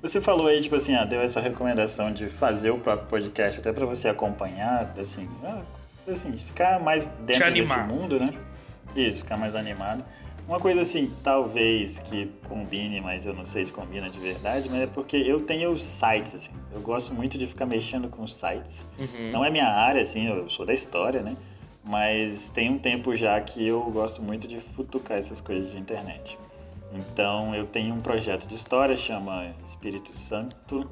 Você 0.00 0.20
falou 0.20 0.46
aí, 0.46 0.60
tipo 0.62 0.74
assim, 0.74 0.94
ah, 0.94 1.04
deu 1.04 1.20
essa 1.20 1.40
recomendação 1.40 2.12
de 2.12 2.28
fazer 2.28 2.70
o 2.70 2.78
próprio 2.78 3.08
podcast 3.08 3.60
até 3.60 3.72
pra 3.72 3.84
você 3.84 4.08
acompanhar, 4.08 4.94
assim, 4.98 5.28
ah, 5.44 5.62
assim, 6.08 6.34
ficar 6.36 6.80
mais 6.80 7.06
dentro 7.26 7.52
desse 7.52 7.78
mundo, 7.80 8.18
né? 8.18 8.32
Isso, 8.94 9.22
ficar 9.22 9.36
mais 9.36 9.54
animado. 9.54 10.02
Uma 10.48 10.60
coisa 10.60 10.80
assim, 10.80 11.12
talvez 11.22 11.98
que 11.98 12.30
combine, 12.48 13.00
mas 13.00 13.26
eu 13.26 13.34
não 13.34 13.44
sei 13.44 13.66
se 13.66 13.72
combina 13.72 14.08
de 14.08 14.18
verdade, 14.18 14.70
mas 14.70 14.82
é 14.82 14.86
porque 14.86 15.16
eu 15.16 15.40
tenho 15.40 15.76
sites, 15.76 16.36
assim. 16.36 16.52
Eu 16.72 16.80
gosto 16.80 17.12
muito 17.12 17.36
de 17.36 17.46
ficar 17.46 17.66
mexendo 17.66 18.08
com 18.08 18.26
sites. 18.26 18.86
Uhum. 18.98 19.32
Não 19.32 19.44
é 19.44 19.50
minha 19.50 19.66
área, 19.66 20.00
assim, 20.00 20.26
eu 20.28 20.48
sou 20.48 20.64
da 20.64 20.72
história, 20.72 21.20
né? 21.20 21.36
Mas 21.86 22.50
tem 22.50 22.68
um 22.68 22.78
tempo 22.78 23.14
já 23.14 23.40
que 23.40 23.64
eu 23.64 23.80
gosto 23.92 24.20
muito 24.20 24.48
de 24.48 24.60
futucar 24.60 25.18
essas 25.18 25.40
coisas 25.40 25.70
de 25.70 25.78
internet. 25.78 26.36
Então 26.92 27.54
eu 27.54 27.64
tenho 27.66 27.94
um 27.94 28.00
projeto 28.00 28.46
de 28.46 28.56
história, 28.56 28.96
chama 28.96 29.54
Espírito 29.64 30.16
Santo. 30.16 30.90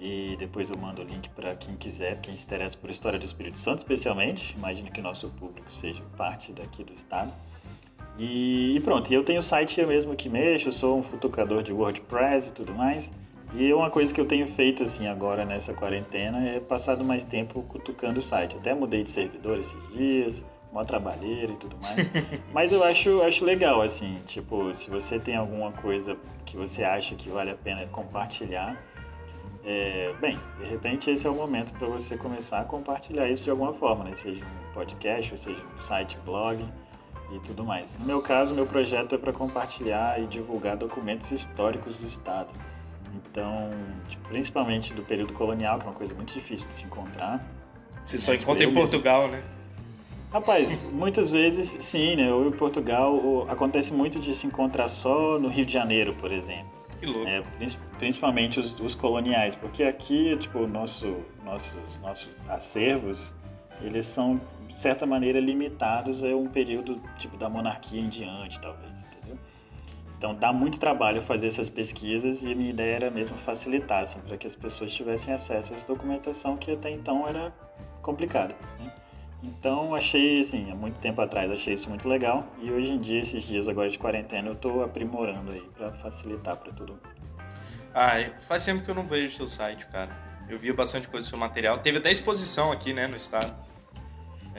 E 0.00 0.36
depois 0.38 0.70
eu 0.70 0.78
mando 0.78 1.02
o 1.02 1.04
link 1.04 1.28
para 1.30 1.54
quem 1.56 1.76
quiser, 1.76 2.20
quem 2.20 2.34
se 2.34 2.44
interessa 2.44 2.76
por 2.76 2.88
história 2.88 3.18
do 3.18 3.24
Espírito 3.24 3.58
Santo, 3.58 3.78
especialmente. 3.78 4.54
Imagino 4.56 4.90
que 4.90 5.00
o 5.00 5.02
nosso 5.02 5.28
público 5.30 5.70
seja 5.74 6.02
parte 6.16 6.52
daqui 6.52 6.84
do 6.84 6.94
estado. 6.94 7.32
E, 8.18 8.80
pronto, 8.84 9.12
eu 9.12 9.22
tenho 9.22 9.40
o 9.40 9.42
site 9.42 9.80
eu 9.80 9.86
mesmo 9.86 10.16
que 10.16 10.28
mexo, 10.28 10.72
sou 10.72 10.98
um 10.98 11.02
futucador 11.02 11.62
de 11.62 11.72
WordPress 11.72 12.48
e 12.48 12.52
tudo 12.52 12.74
mais. 12.74 13.12
E 13.54 13.72
uma 13.72 13.90
coisa 13.90 14.12
que 14.12 14.20
eu 14.20 14.26
tenho 14.26 14.46
feito 14.46 14.82
assim 14.82 15.06
agora 15.06 15.44
nessa 15.44 15.72
quarentena 15.72 16.46
é 16.46 16.60
passado 16.60 17.02
mais 17.02 17.24
tempo 17.24 17.62
cutucando 17.62 18.18
o 18.18 18.22
site. 18.22 18.56
Até 18.56 18.74
mudei 18.74 19.02
de 19.02 19.10
servidor 19.10 19.58
esses 19.58 19.92
dias, 19.92 20.44
uma 20.70 20.84
trabalheira 20.84 21.52
e 21.52 21.56
tudo 21.56 21.76
mais. 21.82 21.96
Mas 22.52 22.72
eu 22.72 22.84
acho, 22.84 23.22
acho 23.22 23.44
legal, 23.44 23.80
assim, 23.80 24.20
tipo, 24.26 24.72
se 24.74 24.90
você 24.90 25.18
tem 25.18 25.34
alguma 25.34 25.72
coisa 25.72 26.16
que 26.44 26.56
você 26.56 26.84
acha 26.84 27.14
que 27.14 27.30
vale 27.30 27.50
a 27.50 27.54
pena 27.54 27.86
compartilhar, 27.86 28.76
é, 29.64 30.14
bem, 30.20 30.38
de 30.58 30.66
repente 30.66 31.10
esse 31.10 31.26
é 31.26 31.30
o 31.30 31.34
momento 31.34 31.72
para 31.72 31.88
você 31.88 32.16
começar 32.16 32.60
a 32.60 32.64
compartilhar 32.64 33.28
isso 33.28 33.44
de 33.44 33.50
alguma 33.50 33.72
forma, 33.74 34.04
né? 34.04 34.14
Seja 34.14 34.44
um 34.44 34.72
podcast, 34.74 35.32
ou 35.32 35.38
seja 35.38 35.62
um 35.74 35.78
site, 35.78 36.18
blog 36.24 36.64
e 37.32 37.38
tudo 37.40 37.64
mais. 37.64 37.94
No 37.96 38.04
meu 38.04 38.22
caso, 38.22 38.54
meu 38.54 38.66
projeto 38.66 39.14
é 39.14 39.18
para 39.18 39.32
compartilhar 39.32 40.20
e 40.20 40.26
divulgar 40.26 40.76
documentos 40.76 41.30
históricos 41.30 42.00
do 42.00 42.06
Estado. 42.06 42.48
Então, 43.14 43.70
tipo, 44.08 44.28
principalmente 44.28 44.92
do 44.94 45.02
período 45.02 45.32
colonial, 45.32 45.78
que 45.78 45.84
é 45.84 45.88
uma 45.88 45.94
coisa 45.94 46.14
muito 46.14 46.32
difícil 46.34 46.68
de 46.68 46.74
se 46.74 46.84
encontrar. 46.84 47.44
Você 48.02 48.18
só 48.18 48.32
É, 48.32 48.36
encontra 48.36 48.64
em 48.64 48.66
mesmo. 48.68 48.80
Portugal, 48.80 49.28
né? 49.28 49.42
Rapaz, 50.32 50.76
muitas 50.92 51.30
vezes 51.30 51.82
sim, 51.84 52.16
né? 52.16 52.32
Ou 52.32 52.46
em 52.46 52.52
Portugal, 52.52 53.14
ou 53.14 53.48
acontece 53.50 53.92
muito 53.92 54.18
de 54.18 54.34
se 54.34 54.46
encontrar 54.46 54.88
só 54.88 55.38
no 55.38 55.48
Rio 55.48 55.64
de 55.66 55.72
Janeiro, 55.72 56.14
por 56.14 56.30
exemplo. 56.32 56.68
Que 56.98 57.06
louco. 57.06 57.26
É, 57.28 57.40
prin- 57.56 57.76
principalmente 57.98 58.58
os, 58.60 58.78
os 58.80 58.94
coloniais, 58.94 59.54
porque 59.54 59.84
aqui, 59.84 60.36
tipo, 60.38 60.66
nosso, 60.66 61.16
nossos, 61.44 61.98
nossos 62.00 62.28
acervos, 62.48 63.32
eles 63.80 64.04
são, 64.06 64.40
de 64.68 64.78
certa 64.78 65.06
maneira, 65.06 65.38
limitados 65.40 66.24
a 66.24 66.28
um 66.28 66.48
período, 66.48 67.00
tipo, 67.16 67.36
da 67.36 67.48
monarquia 67.48 68.00
em 68.00 68.08
diante, 68.08 68.60
talvez? 68.60 69.06
Então, 70.18 70.34
dá 70.34 70.52
muito 70.52 70.80
trabalho 70.80 71.22
fazer 71.22 71.46
essas 71.46 71.68
pesquisas 71.68 72.42
e 72.42 72.50
a 72.50 72.54
minha 72.54 72.70
ideia 72.70 72.96
era 72.96 73.10
mesmo 73.10 73.38
facilitar, 73.38 74.02
assim, 74.02 74.18
para 74.20 74.36
que 74.36 74.48
as 74.48 74.56
pessoas 74.56 74.92
tivessem 74.92 75.32
acesso 75.32 75.72
a 75.72 75.76
essa 75.76 75.86
documentação 75.86 76.56
que 76.56 76.72
até 76.72 76.90
então 76.90 77.26
era 77.28 77.52
complicada, 78.02 78.56
né? 78.80 78.92
Então, 79.40 79.94
achei, 79.94 80.40
assim, 80.40 80.72
há 80.72 80.74
muito 80.74 80.98
tempo 80.98 81.20
atrás, 81.20 81.48
achei 81.52 81.74
isso 81.74 81.88
muito 81.88 82.08
legal. 82.08 82.44
E 82.60 82.68
hoje 82.72 82.92
em 82.94 82.98
dia, 83.00 83.20
esses 83.20 83.44
dias 83.44 83.68
agora 83.68 83.88
de 83.88 83.96
quarentena, 83.96 84.48
eu 84.48 84.56
tô 84.56 84.82
aprimorando 84.82 85.52
aí 85.52 85.62
para 85.76 85.92
facilitar 85.92 86.56
para 86.56 86.72
todo 86.72 86.94
mundo. 86.94 87.08
Ah, 87.94 88.14
faz 88.48 88.64
tempo 88.64 88.82
que 88.84 88.90
eu 88.90 88.96
não 88.96 89.06
vejo 89.06 89.36
seu 89.36 89.46
site, 89.46 89.86
cara. 89.86 90.10
Eu 90.48 90.58
via 90.58 90.74
bastante 90.74 91.06
coisa 91.06 91.24
do 91.24 91.30
seu 91.30 91.38
material. 91.38 91.78
Teve 91.78 91.98
até 91.98 92.10
exposição 92.10 92.72
aqui, 92.72 92.92
né, 92.92 93.06
no 93.06 93.14
estado. 93.14 93.54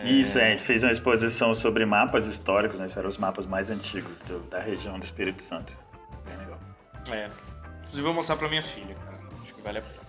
Isso, 0.06 0.38
é, 0.40 0.48
a 0.48 0.50
gente 0.52 0.64
fez 0.64 0.84
uma 0.84 0.92
exposição 0.92 1.54
sobre 1.54 1.86
mapas 1.86 2.26
históricos, 2.26 2.80
né? 2.80 2.88
Isso 2.88 2.98
eram 2.98 3.10
os 3.10 3.18
mapas 3.18 3.46
mais 3.46 3.70
antigos 3.70 4.22
do- 4.24 4.40
da 4.50 4.60
região 4.60 4.98
do 5.00 5.04
Espírito 5.06 5.44
Santo. 5.44 5.76
Bem 6.26 6.38
legal. 6.38 6.60
É. 7.12 7.30
Inclusive, 7.80 8.00
eu 8.00 8.04
vou 8.06 8.14
mostrar 8.14 8.36
pra 8.38 8.48
minha 8.50 8.64
filha, 8.64 8.96
cara. 8.96 9.18
Acho 9.42 9.54
que 9.54 9.62
vale 9.62 9.80
a 9.80 9.82
pena. 9.82 10.00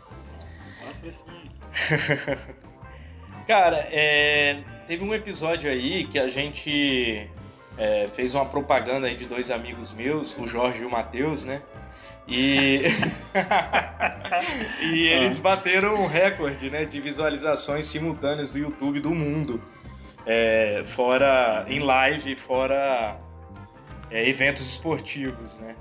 Nossa, 0.86 1.06
assim. 1.08 2.50
Cara, 3.46 3.88
é, 3.90 4.62
teve 4.86 5.02
um 5.04 5.12
episódio 5.12 5.68
aí 5.70 6.04
que 6.04 6.18
a 6.18 6.28
gente 6.28 7.28
é, 7.76 8.06
fez 8.08 8.34
uma 8.34 8.44
propaganda 8.44 9.06
aí 9.08 9.16
de 9.16 9.26
dois 9.26 9.50
amigos 9.50 9.92
meus, 9.92 10.36
o 10.38 10.46
Jorge 10.46 10.82
e 10.82 10.84
o 10.84 10.90
Matheus, 10.90 11.42
né? 11.44 11.62
E, 12.28 12.82
e 14.82 15.08
eles 15.08 15.38
bateram 15.38 16.00
um 16.02 16.06
recorde 16.06 16.70
né, 16.70 16.84
de 16.84 17.00
visualizações 17.00 17.86
simultâneas 17.86 18.52
do 18.52 18.58
YouTube 18.58 19.00
do 19.00 19.10
mundo. 19.12 19.60
É, 20.26 20.82
fora 20.84 21.64
em 21.68 21.80
live, 21.80 22.36
fora 22.36 23.18
é, 24.10 24.28
eventos 24.28 24.66
esportivos, 24.66 25.56
né? 25.58 25.74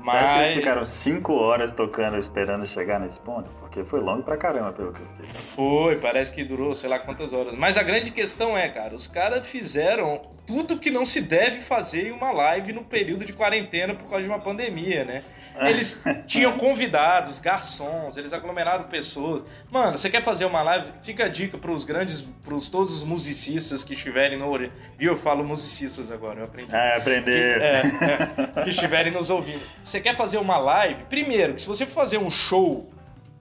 Você 0.00 0.16
acha 0.16 0.34
que 0.34 0.40
eles 0.40 0.54
ficaram 0.54 0.84
5 0.84 1.32
horas 1.34 1.72
tocando, 1.72 2.16
esperando 2.16 2.66
chegar 2.66 2.98
nesse 2.98 3.20
ponto? 3.20 3.50
Porque 3.60 3.84
foi 3.84 4.00
longo 4.00 4.22
pra 4.22 4.36
caramba, 4.36 4.72
pelo 4.72 4.92
que 4.92 5.00
eu 5.00 5.06
fiquei. 5.06 5.26
Foi, 5.54 5.96
parece 5.96 6.32
que 6.32 6.42
durou 6.42 6.74
sei 6.74 6.88
lá 6.88 6.98
quantas 6.98 7.34
horas. 7.34 7.54
Mas 7.56 7.76
a 7.76 7.82
grande 7.82 8.10
questão 8.10 8.56
é, 8.56 8.68
cara, 8.68 8.94
os 8.94 9.06
caras 9.06 9.46
fizeram 9.46 10.22
tudo 10.46 10.78
que 10.78 10.90
não 10.90 11.04
se 11.04 11.20
deve 11.20 11.60
fazer 11.60 12.08
em 12.08 12.12
uma 12.12 12.32
live 12.32 12.72
no 12.72 12.82
período 12.82 13.24
de 13.26 13.32
quarentena 13.34 13.94
por 13.94 14.08
causa 14.08 14.24
de 14.24 14.30
uma 14.30 14.40
pandemia, 14.40 15.04
né? 15.04 15.22
Eles 15.68 16.02
tinham 16.26 16.56
convidados, 16.56 17.38
garçons, 17.38 18.16
eles 18.16 18.32
aglomeraram 18.32 18.84
pessoas. 18.84 19.44
Mano, 19.70 19.98
você 19.98 20.08
quer 20.08 20.22
fazer 20.22 20.44
uma 20.46 20.62
live? 20.62 20.90
Fica 21.02 21.26
a 21.26 21.28
dica 21.28 21.58
pros 21.58 21.84
grandes, 21.84 22.22
pros 22.42 22.68
todos 22.68 22.96
os 22.96 23.04
musicistas 23.04 23.84
que 23.84 23.92
estiverem 23.92 24.38
no. 24.38 24.50
Viu? 24.96 25.12
Eu 25.12 25.16
falo 25.16 25.44
musicistas 25.44 26.10
agora, 26.10 26.40
eu 26.40 26.44
aprendi. 26.44 26.74
Ah, 26.74 26.92
Que, 26.94 27.00
aprender. 27.00 27.60
é, 27.60 27.82
é, 28.56 28.62
que 28.62 28.70
estiverem 28.70 29.12
nos 29.12 29.28
ouvindo. 29.30 29.60
Você 29.82 30.00
quer 30.00 30.16
fazer 30.16 30.38
uma 30.38 30.56
live? 30.56 31.04
Primeiro, 31.04 31.54
que 31.54 31.60
se 31.60 31.68
você 31.68 31.84
for 31.86 31.94
fazer 31.94 32.18
um 32.18 32.30
show, 32.30 32.90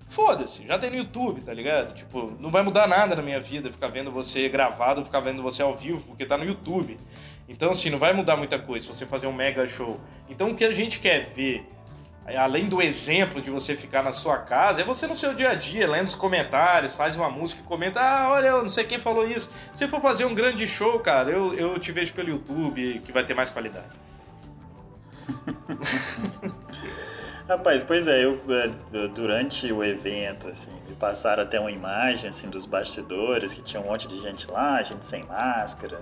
foda-se, 0.09 0.65
já 0.67 0.77
tem 0.77 0.89
no 0.89 0.97
YouTube, 0.97 1.41
tá 1.41 1.53
ligado? 1.53 1.93
Tipo, 1.93 2.33
não 2.39 2.51
vai 2.51 2.63
mudar 2.63 2.87
nada 2.87 3.15
na 3.15 3.21
minha 3.21 3.39
vida 3.39 3.71
ficar 3.71 3.87
vendo 3.87 4.11
você 4.11 4.49
gravado 4.49 5.05
ficar 5.05 5.19
vendo 5.21 5.41
você 5.41 5.61
ao 5.61 5.75
vivo, 5.75 6.01
porque 6.01 6.25
tá 6.25 6.37
no 6.37 6.43
YouTube. 6.43 6.97
Então, 7.47 7.71
assim, 7.71 7.89
não 7.89 7.97
vai 7.97 8.13
mudar 8.13 8.35
muita 8.35 8.59
coisa 8.59 8.85
se 8.85 8.93
você 8.93 9.05
fazer 9.05 9.25
um 9.25 9.33
mega 9.33 9.65
show. 9.65 9.99
Então, 10.29 10.51
o 10.51 10.55
que 10.55 10.63
a 10.63 10.71
gente 10.71 10.99
quer 10.99 11.33
ver, 11.33 11.65
além 12.37 12.67
do 12.67 12.81
exemplo 12.81 13.41
de 13.41 13.49
você 13.49 13.75
ficar 13.75 14.03
na 14.03 14.11
sua 14.11 14.37
casa, 14.37 14.81
é 14.81 14.83
você 14.83 15.07
no 15.07 15.15
seu 15.15 15.33
dia 15.33 15.51
a 15.51 15.55
dia, 15.55 15.89
lendo 15.89 16.07
os 16.07 16.15
comentários, 16.15 16.95
faz 16.95 17.15
uma 17.15 17.29
música 17.29 17.61
e 17.61 17.63
comenta, 17.63 17.99
ah, 17.99 18.29
olha, 18.31 18.47
eu 18.47 18.61
não 18.61 18.69
sei 18.69 18.83
quem 18.83 18.99
falou 18.99 19.27
isso. 19.27 19.49
Se 19.73 19.87
for 19.87 20.01
fazer 20.01 20.25
um 20.25 20.35
grande 20.35 20.67
show, 20.67 20.99
cara, 20.99 21.31
eu, 21.31 21.53
eu 21.53 21.79
te 21.79 21.91
vejo 21.91 22.13
pelo 22.13 22.29
YouTube, 22.29 23.01
que 23.05 23.11
vai 23.11 23.25
ter 23.25 23.33
mais 23.33 23.49
qualidade. 23.49 23.87
Rapaz, 27.49 27.81
pois 27.81 28.07
é, 28.07 28.23
eu 28.23 28.39
é, 28.49 28.67
durante 29.07 29.71
o 29.71 29.83
evento, 29.83 30.49
assim, 30.49 30.71
me 30.87 30.95
passaram 30.95 31.41
até 31.41 31.59
uma 31.59 31.71
imagem, 31.71 32.29
assim, 32.29 32.47
dos 32.47 32.67
bastidores, 32.67 33.55
que 33.55 33.61
tinha 33.63 33.81
um 33.81 33.85
monte 33.85 34.07
de 34.07 34.19
gente 34.19 34.49
lá, 34.51 34.83
gente 34.83 35.03
sem 35.03 35.23
máscara 35.23 36.01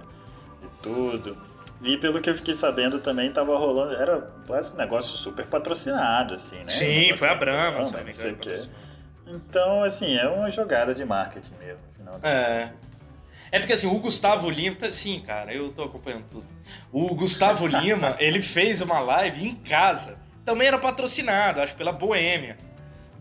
e 0.61 0.67
tudo. 0.81 1.37
E 1.81 1.95
pelo 1.97 2.19
que 2.21 2.29
eu 2.29 2.35
fiquei 2.35 2.53
sabendo 2.53 2.99
também 2.99 3.31
tava 3.31 3.55
rolando, 3.57 3.93
era 3.95 4.19
quase 4.47 4.71
um 4.71 4.75
negócio 4.75 5.11
super 5.15 5.45
patrocinado, 5.45 6.33
assim, 6.33 6.57
né? 6.57 6.69
Sim, 6.69 7.13
Um 7.13 7.17
foi 7.17 7.29
a 7.29 7.35
Brahma, 7.35 7.83
se 7.85 7.93
não 7.95 8.13
sei 8.13 8.31
o 8.31 8.37
quê. 8.37 8.55
Então, 9.27 9.83
assim, 9.83 10.15
é 10.17 10.27
uma 10.27 10.49
jogada 10.49 10.93
de 10.93 11.03
marketing 11.05 11.53
mesmo, 11.59 11.79
no 11.87 11.93
final 11.93 12.19
das 12.19 12.33
É. 12.33 12.65
contas. 12.67 12.87
É 13.51 13.59
porque 13.59 13.73
assim, 13.73 13.87
o 13.87 13.97
Gustavo 13.99 14.49
Lima, 14.49 14.75
tá- 14.75 14.91
sim, 14.91 15.21
cara, 15.25 15.53
eu 15.53 15.69
tô 15.71 15.83
acompanhando 15.83 16.25
tudo. 16.29 16.45
O 16.91 17.13
Gustavo 17.15 17.65
Lima, 17.67 18.15
ele 18.19 18.41
fez 18.41 18.81
uma 18.81 18.99
live 18.99 19.47
em 19.47 19.55
casa. 19.55 20.17
Também 20.43 20.67
era 20.67 20.77
patrocinado, 20.77 21.61
acho, 21.61 21.75
pela 21.75 21.91
Boêmia. 21.93 22.57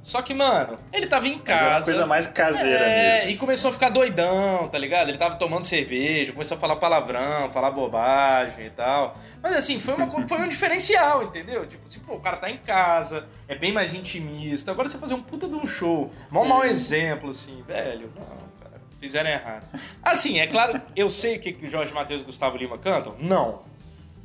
Só 0.07 0.23
que, 0.23 0.33
mano, 0.33 0.79
ele 0.93 1.09
tava 1.09 1.27
em 1.27 1.37
casa. 1.37 1.85
coisa 1.85 2.07
mais 2.07 2.29
caseira 2.29 2.79
é, 2.79 3.19
mesmo. 3.19 3.31
e 3.33 3.37
começou 3.39 3.71
a 3.71 3.73
ficar 3.73 3.89
doidão, 3.89 4.69
tá 4.69 4.79
ligado? 4.79 5.09
Ele 5.09 5.19
tava 5.19 5.35
tomando 5.35 5.65
cerveja, 5.65 6.33
começou 6.33 6.57
a 6.57 6.61
falar 6.61 6.77
palavrão, 6.77 7.51
falar 7.51 7.73
bobagem 7.73 8.67
e 8.67 8.71
tal. 8.71 9.19
Mas 9.43 9.57
assim, 9.57 9.81
foi, 9.81 9.95
uma, 9.95 10.29
foi 10.29 10.39
um 10.43 10.49
diferencial, 10.49 11.25
entendeu? 11.25 11.67
Tipo 11.67 11.89
assim, 11.89 11.99
pô, 11.99 12.15
o 12.15 12.21
cara 12.21 12.37
tá 12.37 12.49
em 12.49 12.59
casa, 12.59 13.27
é 13.49 13.57
bem 13.57 13.73
mais 13.73 13.95
intimista. 13.95 14.71
Agora 14.71 14.89
você 14.89 14.97
fazer 14.97 15.15
um 15.15 15.23
puta 15.23 15.49
de 15.49 15.57
um 15.57 15.67
show, 15.67 16.09
mó 16.31 16.45
mau 16.45 16.65
exemplo, 16.65 17.31
assim, 17.31 17.65
velho. 17.67 18.09
Não, 18.15 18.25
cara, 18.63 18.81
fizeram 19.01 19.29
errado. 19.29 19.69
Assim, 20.01 20.39
é 20.39 20.47
claro, 20.47 20.81
eu 20.95 21.11
sei 21.11 21.39
o 21.39 21.41
que, 21.41 21.53
que 21.53 21.67
o 21.67 21.69
Jorge 21.69 21.93
Matheus 21.93 22.21
e 22.21 22.25
Gustavo 22.25 22.57
Lima 22.57 22.79
cantam? 22.79 23.17
Não. 23.19 23.65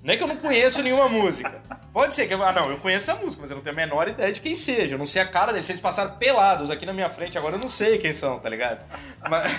Não 0.04 0.14
é 0.14 0.18
que 0.18 0.24
eu 0.24 0.28
não 0.28 0.38
conheço 0.38 0.82
nenhuma 0.82 1.08
música. 1.08 1.62
Pode 1.94 2.14
ser 2.14 2.26
que 2.26 2.34
eu. 2.34 2.44
Ah, 2.44 2.52
não, 2.52 2.72
eu 2.72 2.78
conheço 2.78 3.12
a 3.12 3.16
música, 3.16 3.42
mas 3.42 3.52
eu 3.52 3.58
não 3.58 3.64
tenho 3.64 3.76
a 3.76 3.78
menor 3.78 4.08
ideia 4.08 4.32
de 4.32 4.42
quem 4.42 4.56
seja. 4.56 4.96
Eu 4.96 5.00
não 5.00 5.06
sei 5.06 5.22
a 5.22 5.28
cara 5.28 5.52
deles. 5.52 5.66
Se 5.66 5.74
eles 5.74 5.82
passaram 5.82 6.18
pelados 6.18 6.72
aqui 6.72 6.86
na 6.86 6.94
minha 6.94 7.10
frente, 7.10 7.38
agora 7.38 7.56
eu 7.56 7.60
não 7.60 7.70
sei 7.70 7.98
quem 7.98 8.14
são, 8.14 8.40
tá 8.40 8.50
ligado? 8.50 8.84
Mas. 9.30 9.52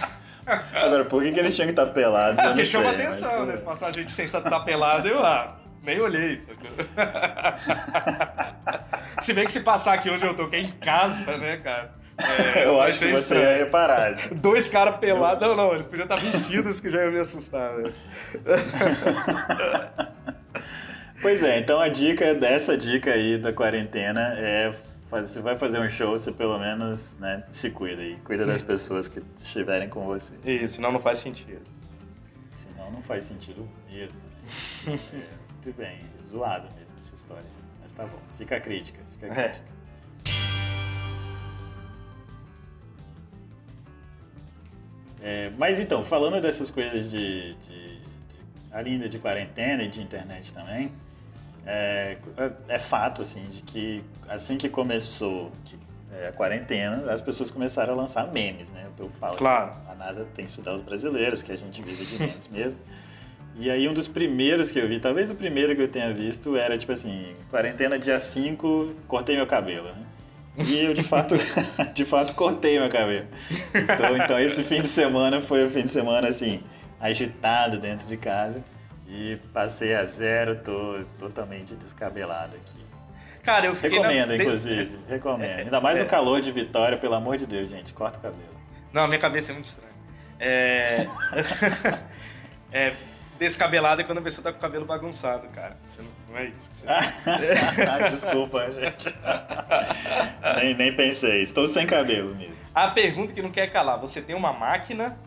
Agora, 0.74 1.04
por 1.04 1.22
que, 1.22 1.30
que 1.30 1.38
eles 1.38 1.54
tinham 1.54 1.68
que 1.68 1.72
estar 1.72 1.86
pelados? 1.86 2.36
É 2.36 2.48
porque 2.48 2.64
chama 2.64 2.90
sei, 2.90 3.06
atenção, 3.06 3.38
mas, 3.38 3.46
né? 3.46 3.56
Se 3.58 3.62
passar 3.62 3.94
gente 3.94 4.12
sem 4.12 4.24
estar 4.24 4.60
pelado, 4.64 5.08
eu 5.08 5.24
ah, 5.24 5.56
nem 5.80 6.00
olhei. 6.00 6.40
sacou? 6.40 6.66
se 9.22 9.32
bem 9.32 9.44
que 9.44 9.52
se 9.52 9.60
passar 9.60 9.94
aqui 9.94 10.10
onde 10.10 10.26
eu 10.26 10.34
tô, 10.34 10.48
que 10.48 10.56
é 10.56 10.60
em 10.60 10.72
casa, 10.72 11.38
né, 11.38 11.58
cara? 11.58 11.94
É, 12.18 12.64
Eu 12.66 12.80
acho 12.80 12.98
que 13.00 13.08
você 13.10 13.18
estranho. 13.18 13.44
ia 13.44 13.56
reparar. 13.64 14.14
Dois 14.34 14.68
caras 14.68 14.96
pelados. 14.96 15.46
Não, 15.46 15.56
não, 15.56 15.72
eles 15.72 15.86
podiam 15.86 16.04
estar 16.04 16.16
vestidos 16.16 16.80
que 16.80 16.90
já 16.90 17.04
ia 17.04 17.10
me 17.10 17.18
assustar, 17.18 17.72
né? 17.78 17.92
Pois 21.20 21.42
é, 21.44 21.58
então 21.60 21.78
a 21.80 21.88
dica 21.88 22.34
dessa 22.34 22.76
dica 22.76 23.12
aí 23.12 23.38
da 23.38 23.52
quarentena 23.52 24.34
é 24.36 24.74
você 25.08 25.40
vai 25.40 25.56
fazer 25.56 25.78
um 25.78 25.88
show, 25.88 26.10
você 26.10 26.32
pelo 26.32 26.58
menos 26.58 27.16
né, 27.20 27.44
se 27.48 27.70
cuida 27.70 28.02
e 28.02 28.16
cuida 28.16 28.44
das 28.44 28.60
pessoas 28.62 29.06
que 29.06 29.22
estiverem 29.36 29.88
com 29.88 30.04
você. 30.06 30.32
Isso, 30.44 30.74
senão 30.74 30.90
não 30.90 30.98
faz 30.98 31.18
sentido. 31.18 31.60
Senão 32.54 32.90
não 32.90 33.02
faz 33.02 33.24
sentido 33.24 33.68
mesmo. 33.90 34.20
É, 34.88 35.64
muito 35.64 35.78
bem, 35.78 36.00
zoado 36.24 36.64
mesmo 36.76 36.96
essa 36.98 37.14
história. 37.14 37.44
Mas 37.80 37.92
tá 37.92 38.02
bom, 38.04 38.18
fica 38.36 38.56
a 38.56 38.60
crítica. 38.60 38.98
Fica 39.12 39.26
a 39.26 39.28
É. 39.28 39.48
crítica. 39.50 39.64
É, 39.64 39.71
mas 45.56 45.78
então, 45.78 46.04
falando 46.04 46.40
dessas 46.40 46.70
coisas 46.70 47.10
de, 47.10 47.54
de, 47.54 47.96
de 47.98 48.38
ainda 48.72 49.08
de 49.08 49.18
quarentena 49.18 49.82
e 49.84 49.88
de 49.88 50.02
internet 50.02 50.52
também, 50.52 50.90
é, 51.64 52.16
é 52.68 52.78
fato 52.78 53.22
assim 53.22 53.44
de 53.44 53.62
que 53.62 54.02
assim 54.28 54.56
que 54.56 54.68
começou 54.68 55.52
é, 56.12 56.28
a 56.28 56.32
quarentena, 56.32 57.10
as 57.10 57.20
pessoas 57.20 57.50
começaram 57.50 57.94
a 57.94 57.96
lançar 57.96 58.30
memes, 58.32 58.68
né? 58.70 58.86
Eu 58.98 59.08
falo 59.20 59.36
Claro. 59.36 59.72
a 59.88 59.94
NASA 59.94 60.26
tem 60.34 60.44
que 60.44 60.50
estudar 60.50 60.74
os 60.74 60.82
brasileiros, 60.82 61.42
que 61.42 61.52
a 61.52 61.56
gente 61.56 61.80
vive 61.82 62.04
de 62.04 62.18
memes 62.18 62.48
mesmo. 62.50 62.78
E 63.54 63.70
aí 63.70 63.86
um 63.88 63.94
dos 63.94 64.08
primeiros 64.08 64.70
que 64.70 64.78
eu 64.78 64.88
vi, 64.88 64.98
talvez 64.98 65.30
o 65.30 65.34
primeiro 65.34 65.74
que 65.76 65.82
eu 65.82 65.88
tenha 65.88 66.12
visto 66.12 66.56
era 66.56 66.76
tipo 66.76 66.92
assim, 66.92 67.34
quarentena 67.50 67.98
dia 67.98 68.18
5, 68.18 68.94
cortei 69.06 69.36
meu 69.36 69.46
cabelo, 69.46 69.88
né? 69.88 70.04
E 70.56 70.84
eu 70.84 70.94
de 70.94 71.02
fato, 71.02 71.34
de 71.94 72.04
fato 72.04 72.34
cortei 72.34 72.78
meu 72.78 72.90
cabelo. 72.90 73.26
Então, 73.74 74.16
então 74.16 74.38
esse 74.38 74.62
fim 74.62 74.82
de 74.82 74.88
semana 74.88 75.40
foi 75.40 75.64
o 75.64 75.70
fim 75.70 75.82
de 75.82 75.90
semana 75.90 76.28
assim, 76.28 76.62
agitado 77.00 77.78
dentro 77.78 78.06
de 78.06 78.16
casa 78.16 78.62
e 79.08 79.38
passei 79.52 79.94
a 79.94 80.04
zero, 80.04 80.56
tô 80.56 81.04
totalmente 81.18 81.74
descabelado 81.74 82.56
aqui. 82.56 82.82
Cara, 83.42 83.66
eu 83.66 83.74
fiquei 83.74 83.98
Recomendo, 83.98 84.28
na... 84.28 84.36
inclusive, 84.36 84.98
recomendo. 85.08 85.58
Ainda 85.58 85.80
mais 85.80 85.98
é. 85.98 86.02
no 86.02 86.08
calor 86.08 86.40
de 86.40 86.52
Vitória, 86.52 86.96
pelo 86.96 87.14
amor 87.14 87.36
de 87.36 87.44
Deus, 87.44 87.68
gente, 87.68 87.92
corta 87.92 88.18
o 88.18 88.22
cabelo. 88.22 88.60
Não, 88.92 89.08
minha 89.08 89.18
cabeça 89.18 89.50
é 89.50 89.54
muito 89.54 89.64
estranha. 89.64 89.92
É... 90.38 91.06
é... 92.72 92.92
Descabelado 93.38 94.00
é 94.00 94.04
quando 94.04 94.18
a 94.18 94.22
pessoa 94.22 94.44
tá 94.44 94.52
com 94.52 94.58
o 94.58 94.60
cabelo 94.60 94.84
bagunçado, 94.84 95.48
cara. 95.48 95.76
Você 95.84 96.00
não, 96.00 96.10
não 96.30 96.38
é 96.38 96.44
isso 96.46 96.70
que 96.70 96.76
você... 96.76 96.86
Ah, 96.88 98.08
Desculpa, 98.08 98.70
gente. 98.70 99.12
Nem, 100.62 100.74
nem 100.74 100.92
pensei. 100.94 101.42
Estou 101.42 101.66
sem 101.66 101.86
cabelo 101.86 102.34
mesmo. 102.34 102.54
A 102.74 102.88
pergunta 102.88 103.34
que 103.34 103.42
não 103.42 103.50
quer 103.50 103.68
calar, 103.68 103.98
você 103.98 104.20
tem 104.20 104.34
uma 104.34 104.52
máquina? 104.52 105.18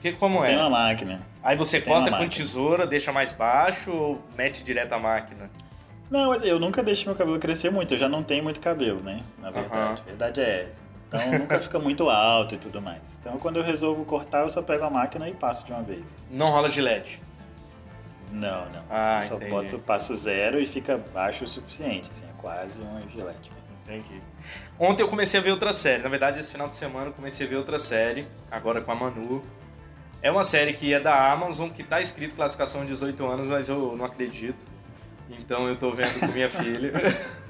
Que 0.00 0.12
como 0.12 0.44
é? 0.44 0.48
Tem 0.48 0.56
uma 0.56 0.70
máquina. 0.70 1.20
Aí 1.42 1.56
você 1.56 1.80
tem 1.80 1.92
corta 1.92 2.10
com 2.10 2.16
máquina. 2.16 2.30
tesoura, 2.30 2.86
deixa 2.86 3.10
mais 3.10 3.32
baixo 3.32 3.90
ou 3.90 4.22
mete 4.36 4.62
direto 4.62 4.92
a 4.92 4.98
máquina? 4.98 5.50
Não, 6.10 6.28
mas 6.28 6.42
eu 6.42 6.58
nunca 6.58 6.82
deixo 6.82 7.06
meu 7.06 7.16
cabelo 7.16 7.38
crescer 7.38 7.70
muito. 7.70 7.94
Eu 7.94 7.98
já 7.98 8.08
não 8.08 8.22
tenho 8.22 8.42
muito 8.42 8.60
cabelo, 8.60 9.02
né? 9.02 9.22
Na 9.38 9.50
verdade. 9.50 9.76
Aham. 9.76 9.92
A 9.92 10.02
verdade 10.02 10.40
é 10.40 10.68
essa. 10.70 10.88
Então 11.08 11.38
nunca 11.38 11.58
fica 11.60 11.78
muito 11.78 12.08
alto 12.08 12.54
e 12.54 12.58
tudo 12.58 12.80
mais. 12.80 13.18
Então 13.20 13.38
quando 13.38 13.56
eu 13.56 13.62
resolvo 13.64 14.04
cortar, 14.04 14.42
eu 14.42 14.48
só 14.48 14.62
pego 14.62 14.84
a 14.84 14.90
máquina 14.90 15.28
e 15.28 15.34
passo 15.34 15.66
de 15.66 15.72
uma 15.72 15.82
vez. 15.82 16.04
Não 16.30 16.50
rola 16.50 16.68
gilete. 16.68 17.20
Não, 18.30 18.68
não. 18.70 18.84
Ah, 18.90 19.20
eu 19.22 19.28
só 19.28 19.34
entendi. 19.36 19.50
boto, 19.50 19.78
passo 19.78 20.14
zero 20.14 20.60
e 20.60 20.66
fica 20.66 20.98
baixo 20.98 21.44
o 21.44 21.46
suficiente. 21.46 22.10
Assim, 22.10 22.24
é 22.24 22.40
quase 22.40 22.80
um 22.80 23.08
gilete. 23.10 23.50
Entendi. 23.88 24.20
Ontem 24.78 25.02
eu 25.02 25.08
comecei 25.08 25.40
a 25.40 25.42
ver 25.42 25.50
outra 25.50 25.72
série. 25.72 26.02
Na 26.02 26.10
verdade, 26.10 26.38
esse 26.38 26.52
final 26.52 26.68
de 26.68 26.74
semana 26.74 27.06
eu 27.06 27.12
comecei 27.14 27.46
a 27.46 27.48
ver 27.48 27.56
outra 27.56 27.78
série, 27.78 28.28
agora 28.50 28.82
com 28.82 28.92
a 28.92 28.94
Manu. 28.94 29.42
É 30.20 30.30
uma 30.30 30.44
série 30.44 30.74
que 30.74 30.92
é 30.92 31.00
da 31.00 31.32
Amazon, 31.32 31.70
que 31.70 31.82
tá 31.82 32.00
escrito 32.00 32.34
classificação 32.34 32.82
de 32.82 32.88
18 32.88 33.26
anos, 33.26 33.46
mas 33.46 33.68
eu 33.68 33.96
não 33.96 34.04
acredito. 34.04 34.66
Então 35.30 35.66
eu 35.68 35.76
tô 35.76 35.90
vendo 35.90 36.20
com 36.20 36.26
minha 36.26 36.50
filha. 36.50 36.92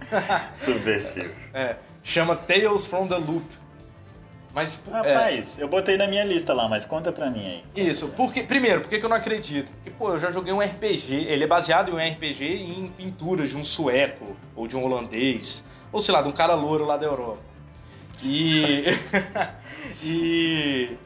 Subversivo. 0.57 1.33
É, 1.53 1.77
chama 2.05 2.37
Tales 2.37 2.87
from 2.87 3.09
the 3.09 3.17
Loop. 3.17 3.47
Mas 4.55 4.81
é, 4.87 4.91
Rapaz, 4.91 5.59
eu 5.59 5.69
botei 5.69 5.97
na 5.97 6.07
minha 6.07 6.25
lista 6.25 6.53
lá, 6.55 6.69
mas 6.69 6.85
conta 6.85 7.13
pra 7.13 7.31
mim 7.31 7.63
aí. 7.75 7.89
Isso, 7.89 8.09
porque, 8.17 8.43
primeiro, 8.43 8.81
por 8.81 8.89
que 8.89 8.99
que 8.99 9.05
eu 9.05 9.09
não 9.09 9.17
acredito? 9.17 9.73
Porque, 9.73 9.91
pô, 9.91 10.11
eu 10.11 10.19
já 10.19 10.31
joguei 10.31 10.53
um 10.53 10.61
RPG, 10.61 11.15
ele 11.15 11.45
é 11.45 11.47
baseado 11.47 11.91
em 11.91 11.95
um 11.95 12.13
RPG 12.13 12.45
e 12.45 12.81
em 12.81 12.89
pinturas 12.89 13.51
de 13.51 13.57
um 13.57 13.63
sueco, 13.63 14.37
ou 14.57 14.67
de 14.67 14.77
um 14.77 14.85
holandês, 14.85 15.65
ou 15.93 16.01
sei 16.01 16.15
lá, 16.15 16.23
de 16.23 16.29
um 16.29 16.33
cara 16.33 16.55
louro 16.55 16.85
lá 16.85 16.97
da 16.97 17.07
Europa. 17.07 17.43
E. 18.23 18.85
e. 20.03 20.97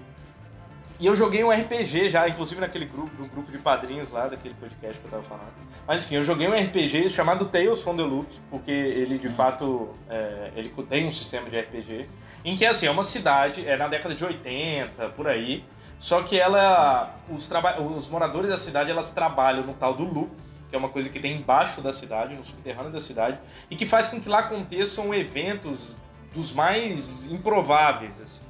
E 1.00 1.06
eu 1.06 1.16
joguei 1.16 1.42
um 1.42 1.50
RPG 1.50 2.10
já, 2.10 2.28
inclusive 2.28 2.60
naquele 2.60 2.84
grupo, 2.84 3.10
no 3.20 3.28
grupo 3.28 3.50
de 3.50 3.58
padrinhos 3.58 4.12
lá, 4.12 4.28
daquele 4.28 4.54
podcast 4.54 5.00
que 5.00 5.04
eu 5.04 5.10
tava 5.10 5.24
falando. 5.24 5.52
Mas 5.84 6.04
enfim, 6.04 6.14
eu 6.14 6.22
joguei 6.22 6.46
um 6.46 6.52
RPG 6.52 7.08
chamado 7.08 7.46
Tales 7.46 7.82
from 7.82 7.96
the 7.96 8.04
Loop, 8.04 8.28
porque 8.48 8.70
ele 8.70 9.18
de 9.18 9.28
fato 9.28 9.88
é, 10.08 10.52
ele 10.54 10.72
tem 10.88 11.04
um 11.04 11.10
sistema 11.10 11.50
de 11.50 11.58
RPG, 11.58 12.08
em 12.44 12.56
que 12.56 12.64
assim, 12.64 12.86
é 12.86 12.90
uma 12.92 13.02
cidade, 13.02 13.66
é 13.66 13.76
na 13.76 13.88
década 13.88 14.14
de 14.14 14.24
80, 14.24 15.08
por 15.08 15.26
aí, 15.26 15.64
só 15.98 16.22
que 16.22 16.38
ela. 16.38 17.16
Os, 17.28 17.50
os 17.96 18.08
moradores 18.08 18.50
da 18.50 18.58
cidade 18.58 18.90
elas 18.90 19.10
trabalham 19.10 19.64
no 19.64 19.74
tal 19.74 19.94
do 19.94 20.04
loop, 20.04 20.30
que 20.72 20.76
é 20.76 20.78
uma 20.78 20.88
coisa 20.88 21.10
que 21.10 21.20
tem 21.20 21.36
embaixo 21.36 21.82
da 21.82 21.92
cidade, 21.92 22.34
no 22.34 22.42
subterrâneo 22.42 22.90
da 22.90 22.98
cidade, 22.98 23.38
e 23.70 23.76
que 23.76 23.84
faz 23.84 24.08
com 24.08 24.18
que 24.18 24.26
lá 24.26 24.38
aconteçam 24.38 25.12
eventos 25.12 25.94
dos 26.32 26.50
mais 26.50 27.26
improváveis, 27.26 28.18
assim, 28.22 28.40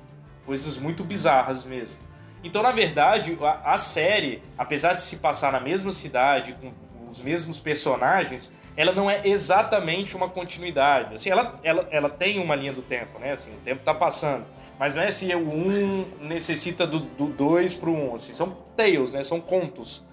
coisas 0.47 0.79
muito 0.79 1.03
bizarras 1.03 1.67
mesmo. 1.67 1.99
Então, 2.45 2.63
na 2.63 2.71
verdade, 2.71 3.37
a, 3.43 3.75
a 3.75 3.77
série, 3.79 4.41
apesar 4.57 4.93
de 4.93 5.03
se 5.03 5.17
passar 5.17 5.51
na 5.51 5.59
mesma 5.59 5.91
cidade, 5.91 6.57
com 6.61 6.73
os 7.11 7.21
mesmos 7.21 7.59
personagens, 7.59 8.49
ela 8.77 8.93
não 8.93 9.11
é 9.11 9.27
exatamente 9.27 10.17
uma 10.17 10.29
continuidade. 10.29 11.15
Assim, 11.15 11.29
ela, 11.29 11.59
ela, 11.65 11.89
ela 11.91 12.09
tem 12.09 12.39
uma 12.39 12.55
linha 12.55 12.73
do 12.73 12.83
tempo, 12.83 13.19
né? 13.19 13.33
Assim, 13.33 13.51
o 13.51 13.65
tempo 13.65 13.83
tá 13.83 13.93
passando. 13.93 14.47
Mas 14.79 14.95
não 14.95 15.03
é 15.03 15.11
se 15.11 15.35
o 15.35 15.41
um 15.41 16.07
necessita 16.21 16.87
do 16.87 17.01
2 17.01 17.75
pro 17.75 17.91
1. 17.91 18.11
Um. 18.11 18.15
Assim, 18.15 18.33
são 18.33 18.57
tales, 18.77 19.11
né? 19.11 19.25
São 19.25 19.41
contos. 19.41 20.05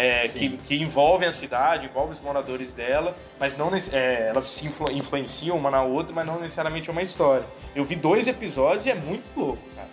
É, 0.00 0.28
que, 0.28 0.50
que 0.58 0.76
envolvem 0.76 1.26
a 1.26 1.32
cidade, 1.32 1.86
envolvem 1.86 2.12
os 2.12 2.20
moradores 2.20 2.72
dela, 2.72 3.16
mas 3.36 3.56
não 3.56 3.72
é, 3.92 4.28
elas 4.28 4.44
se 4.44 4.64
influ- 4.64 4.92
influenciam 4.92 5.56
uma 5.56 5.72
na 5.72 5.82
outra, 5.82 6.14
mas 6.14 6.24
não 6.24 6.38
necessariamente 6.38 6.88
é 6.88 6.92
uma 6.92 7.02
história. 7.02 7.44
Eu 7.74 7.84
vi 7.84 7.96
dois 7.96 8.28
episódios 8.28 8.86
e 8.86 8.90
é 8.90 8.94
muito 8.94 9.24
louco, 9.36 9.58
cara. 9.74 9.88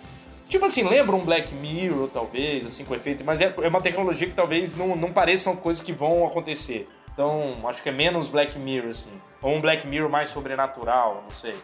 Tipo 0.48 0.64
assim, 0.66 0.84
lembra 0.84 1.16
um 1.16 1.24
Black 1.24 1.52
Mirror, 1.52 2.08
talvez, 2.08 2.64
assim, 2.64 2.84
com 2.84 2.94
efeito, 2.94 3.24
mas 3.24 3.40
é, 3.40 3.52
é 3.60 3.66
uma 3.66 3.80
tecnologia 3.80 4.28
que 4.28 4.34
talvez 4.34 4.76
não, 4.76 4.94
não 4.94 5.12
pareçam 5.12 5.56
coisas 5.56 5.82
que 5.82 5.92
vão 5.92 6.24
acontecer. 6.24 6.88
Então, 7.12 7.54
acho 7.66 7.82
que 7.82 7.88
é 7.88 7.92
menos 7.92 8.30
Black 8.30 8.56
Mirror, 8.56 8.90
assim. 8.90 9.10
Ou 9.42 9.56
um 9.56 9.60
Black 9.60 9.88
Mirror 9.88 10.08
mais 10.08 10.28
sobrenatural, 10.28 11.24
não 11.24 11.30
sei. 11.30 11.56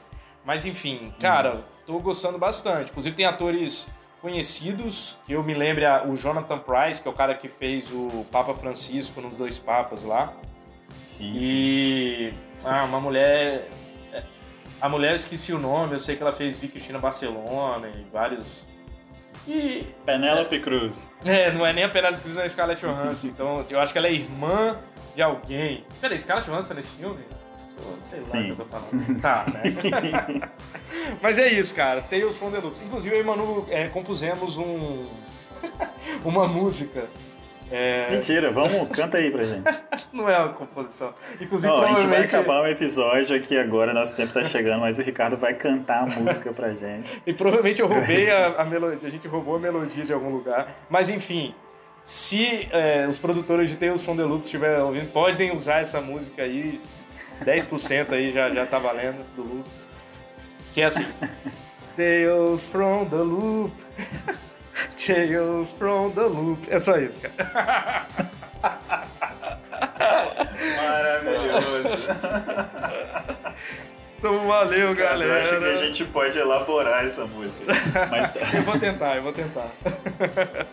Mas 0.44 0.66
enfim, 0.66 1.14
cara, 1.20 1.62
tô 1.86 2.00
gostando 2.00 2.38
bastante. 2.38 2.90
Inclusive 2.90 3.14
tem 3.14 3.24
atores 3.24 3.88
conhecidos, 4.22 5.18
que 5.26 5.32
eu 5.32 5.42
me 5.42 5.52
lembro, 5.52 5.82
o 6.08 6.16
Jonathan 6.16 6.58
Price, 6.60 7.02
que 7.02 7.08
é 7.08 7.10
o 7.10 7.14
cara 7.14 7.34
que 7.34 7.48
fez 7.48 7.90
o 7.90 8.24
Papa 8.30 8.54
Francisco 8.54 9.20
nos 9.20 9.36
Dois 9.36 9.58
Papas 9.58 10.04
lá. 10.04 10.32
Sim, 11.06 11.32
sim. 11.34 11.38
E 11.38 12.34
ah, 12.64 12.84
uma 12.84 13.00
mulher. 13.00 13.68
é, 14.12 14.22
A 14.80 14.88
mulher 14.88 15.10
eu 15.10 15.16
esqueci 15.16 15.52
o 15.52 15.58
nome, 15.58 15.94
eu 15.94 15.98
sei 15.98 16.16
que 16.16 16.22
ela 16.22 16.32
fez 16.32 16.56
Vicky 16.56 16.74
Cristina 16.74 16.98
Barcelona 17.00 17.88
e 17.88 18.06
vários. 18.12 18.68
E. 19.46 19.84
Penélope 20.06 20.60
Cruz. 20.60 21.10
É, 21.24 21.50
não 21.50 21.66
é 21.66 21.72
nem 21.72 21.82
a 21.82 21.88
Penélope 21.88 22.20
Cruz 22.20 22.36
nem 22.36 22.44
a 22.44 22.48
Scarlett 22.48 22.80
Johansson, 22.80 23.26
então 23.28 23.66
eu 23.68 23.80
acho 23.80 23.92
que 23.92 23.98
ela 23.98 24.06
é 24.06 24.12
irmã 24.12 24.76
de 25.16 25.20
alguém. 25.22 25.84
Peraí, 26.00 26.16
Scarlett 26.16 26.48
Johansson 26.48 26.74
nesse 26.74 26.90
filme? 26.90 27.20
Sei 28.00 28.18
lá 28.18 28.24
o 28.24 28.26
Sim. 28.26 28.44
que 28.44 28.50
eu 28.50 28.56
tô 28.56 28.64
falando. 28.64 29.20
Tá, 29.20 29.46
né? 29.52 30.50
Mas 31.22 31.38
é 31.38 31.48
isso, 31.48 31.74
cara. 31.74 32.00
Tales 32.02 32.36
from 32.36 32.50
the 32.50 32.58
Loops. 32.58 32.80
Inclusive, 32.82 33.14
eu 33.14 33.20
e 33.20 33.24
Manu 33.24 33.66
é, 33.70 33.88
compusemos 33.88 34.56
um. 34.56 35.06
uma 36.24 36.46
música. 36.46 37.08
É, 37.70 38.10
Mentira, 38.10 38.52
vamos, 38.52 38.86
canta 38.90 39.16
aí 39.16 39.30
pra 39.30 39.44
gente. 39.44 39.64
não 40.12 40.28
é 40.28 40.38
uma 40.38 40.50
composição. 40.50 41.14
Inclusive, 41.40 41.72
Ó, 41.72 41.76
a 41.76 41.86
gente 41.86 41.86
vai 41.86 41.96
provavelmente. 42.00 42.36
acabar 42.36 42.62
o 42.62 42.66
episódio 42.66 43.34
aqui 43.34 43.56
agora, 43.56 43.94
nosso 43.94 44.14
tempo 44.14 44.30
tá 44.30 44.42
chegando, 44.42 44.80
mas 44.80 44.98
o 44.98 45.02
Ricardo 45.02 45.38
vai 45.38 45.54
cantar 45.54 46.02
a 46.02 46.06
música 46.20 46.52
pra 46.52 46.74
gente. 46.74 47.22
E 47.26 47.32
provavelmente 47.32 47.80
eu 47.80 47.86
roubei 47.86 48.30
a, 48.30 48.48
a 48.58 48.64
melodia, 48.66 49.08
a 49.08 49.10
gente 49.10 49.26
roubou 49.26 49.56
a 49.56 49.58
melodia 49.58 50.04
de 50.04 50.12
algum 50.12 50.28
lugar. 50.28 50.70
Mas 50.90 51.08
enfim, 51.08 51.54
se 52.02 52.68
é, 52.72 53.06
os 53.08 53.18
produtores 53.18 53.70
de 53.70 53.76
Tales 53.78 54.04
from 54.04 54.16
the 54.16 54.24
Loop 54.24 54.44
estiverem 54.44 54.82
ouvindo, 54.82 55.10
podem 55.10 55.54
usar 55.54 55.78
essa 55.80 55.98
música 55.98 56.42
aí, 56.42 56.78
10% 57.44 58.12
aí 58.12 58.32
já, 58.32 58.50
já 58.50 58.66
tá 58.66 58.78
valendo 58.78 59.24
do 59.36 59.42
loop. 59.42 59.68
Que 60.72 60.82
é 60.82 60.84
assim. 60.86 61.06
Tales 61.96 62.66
from 62.66 63.04
the 63.06 63.16
Loop. 63.16 63.72
Tales 64.96 65.72
from 65.72 66.10
the 66.10 66.22
Loop. 66.22 66.66
É 66.70 66.78
só 66.78 66.96
isso, 66.96 67.20
cara. 67.20 68.06
Maravilhoso. 70.76 72.08
Então 74.18 74.46
valeu, 74.46 74.94
galera. 74.94 75.32
Eu 75.32 75.40
acho 75.40 75.58
que 75.58 75.64
a 75.64 75.74
gente 75.74 76.04
pode 76.06 76.38
elaborar 76.38 77.04
essa 77.04 77.26
música. 77.26 77.64
Mas 78.10 78.54
Eu 78.54 78.62
vou 78.62 78.78
tentar, 78.78 79.16
eu 79.16 79.22
vou 79.22 79.32
tentar. 79.32 79.70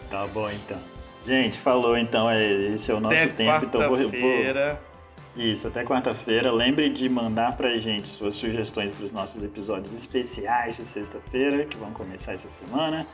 tá 0.09 0.27
bom 0.27 0.49
então. 0.49 0.79
Gente, 1.25 1.59
falou 1.59 1.97
então, 1.97 2.29
é- 2.29 2.73
esse 2.73 2.89
é 2.91 2.93
o 2.93 2.99
nosso 2.99 3.15
Até 3.15 3.27
tempo, 3.27 3.65
então 3.65 3.81
vou, 3.81 3.97
vou, 3.97 4.05
quarta-feira. 4.05 4.81
Isso, 5.35 5.67
até 5.67 5.83
quarta-feira. 5.83 6.51
Lembre 6.51 6.89
de 6.89 7.07
mandar 7.07 7.55
pra 7.55 7.77
gente 7.77 8.07
suas 8.07 8.35
sugestões 8.35 8.95
para 8.95 9.05
os 9.05 9.11
nossos 9.11 9.43
episódios 9.43 9.93
especiais 9.93 10.77
de 10.77 10.83
sexta-feira, 10.83 11.65
que 11.65 11.77
vão 11.77 11.93
começar 11.93 12.33
essa 12.33 12.49
semana. 12.49 13.05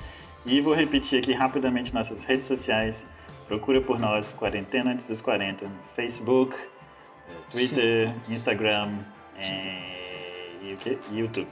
E 0.46 0.62
vou 0.62 0.74
repetir 0.74 1.20
aqui 1.20 1.34
rapidamente 1.34 1.94
nossas 1.94 2.24
redes 2.24 2.46
sociais. 2.46 3.06
Procura 3.48 3.82
por 3.82 4.00
nós, 4.00 4.32
Quarentena 4.32 4.92
Antes 4.92 5.08
dos 5.08 5.22
40, 5.22 5.66
no 5.66 5.72
Facebook, 5.96 6.56
eh, 6.56 7.32
Twitter, 7.52 8.14
Instagram 8.30 9.00
eh, 9.38 10.56
e 10.62 10.74
o 10.74 10.78
quê? 10.78 10.98
YouTube. 11.12 11.48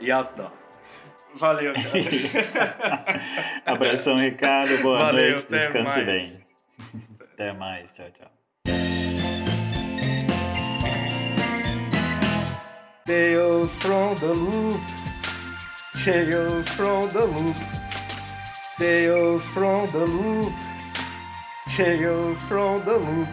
É 0.00 0.10
outdoor. 0.10 0.52
Valeu, 1.34 1.72
cara. 1.72 3.20
Abração, 3.64 4.20
Ricardo. 4.20 4.82
Boa 4.82 4.98
Valeu, 4.98 5.30
noite. 5.30 5.48
Descanse 5.48 6.04
mais. 6.04 6.06
bem. 6.06 6.46
Até 7.20 7.52
mais. 7.52 7.92
Tchau, 7.94 8.06
tchau. 8.10 8.41
Tales 13.12 13.76
from 13.76 14.16
the 14.16 14.32
loop. 14.32 14.80
Tales 16.02 16.66
from 16.68 17.12
the 17.12 17.26
loop. 17.26 17.56
Tales 18.78 19.46
from 19.48 19.90
the 19.90 20.06
loop. 20.06 20.52
Tales 21.68 22.40
from 22.40 22.82
the 22.86 22.96
loop. 22.96 23.28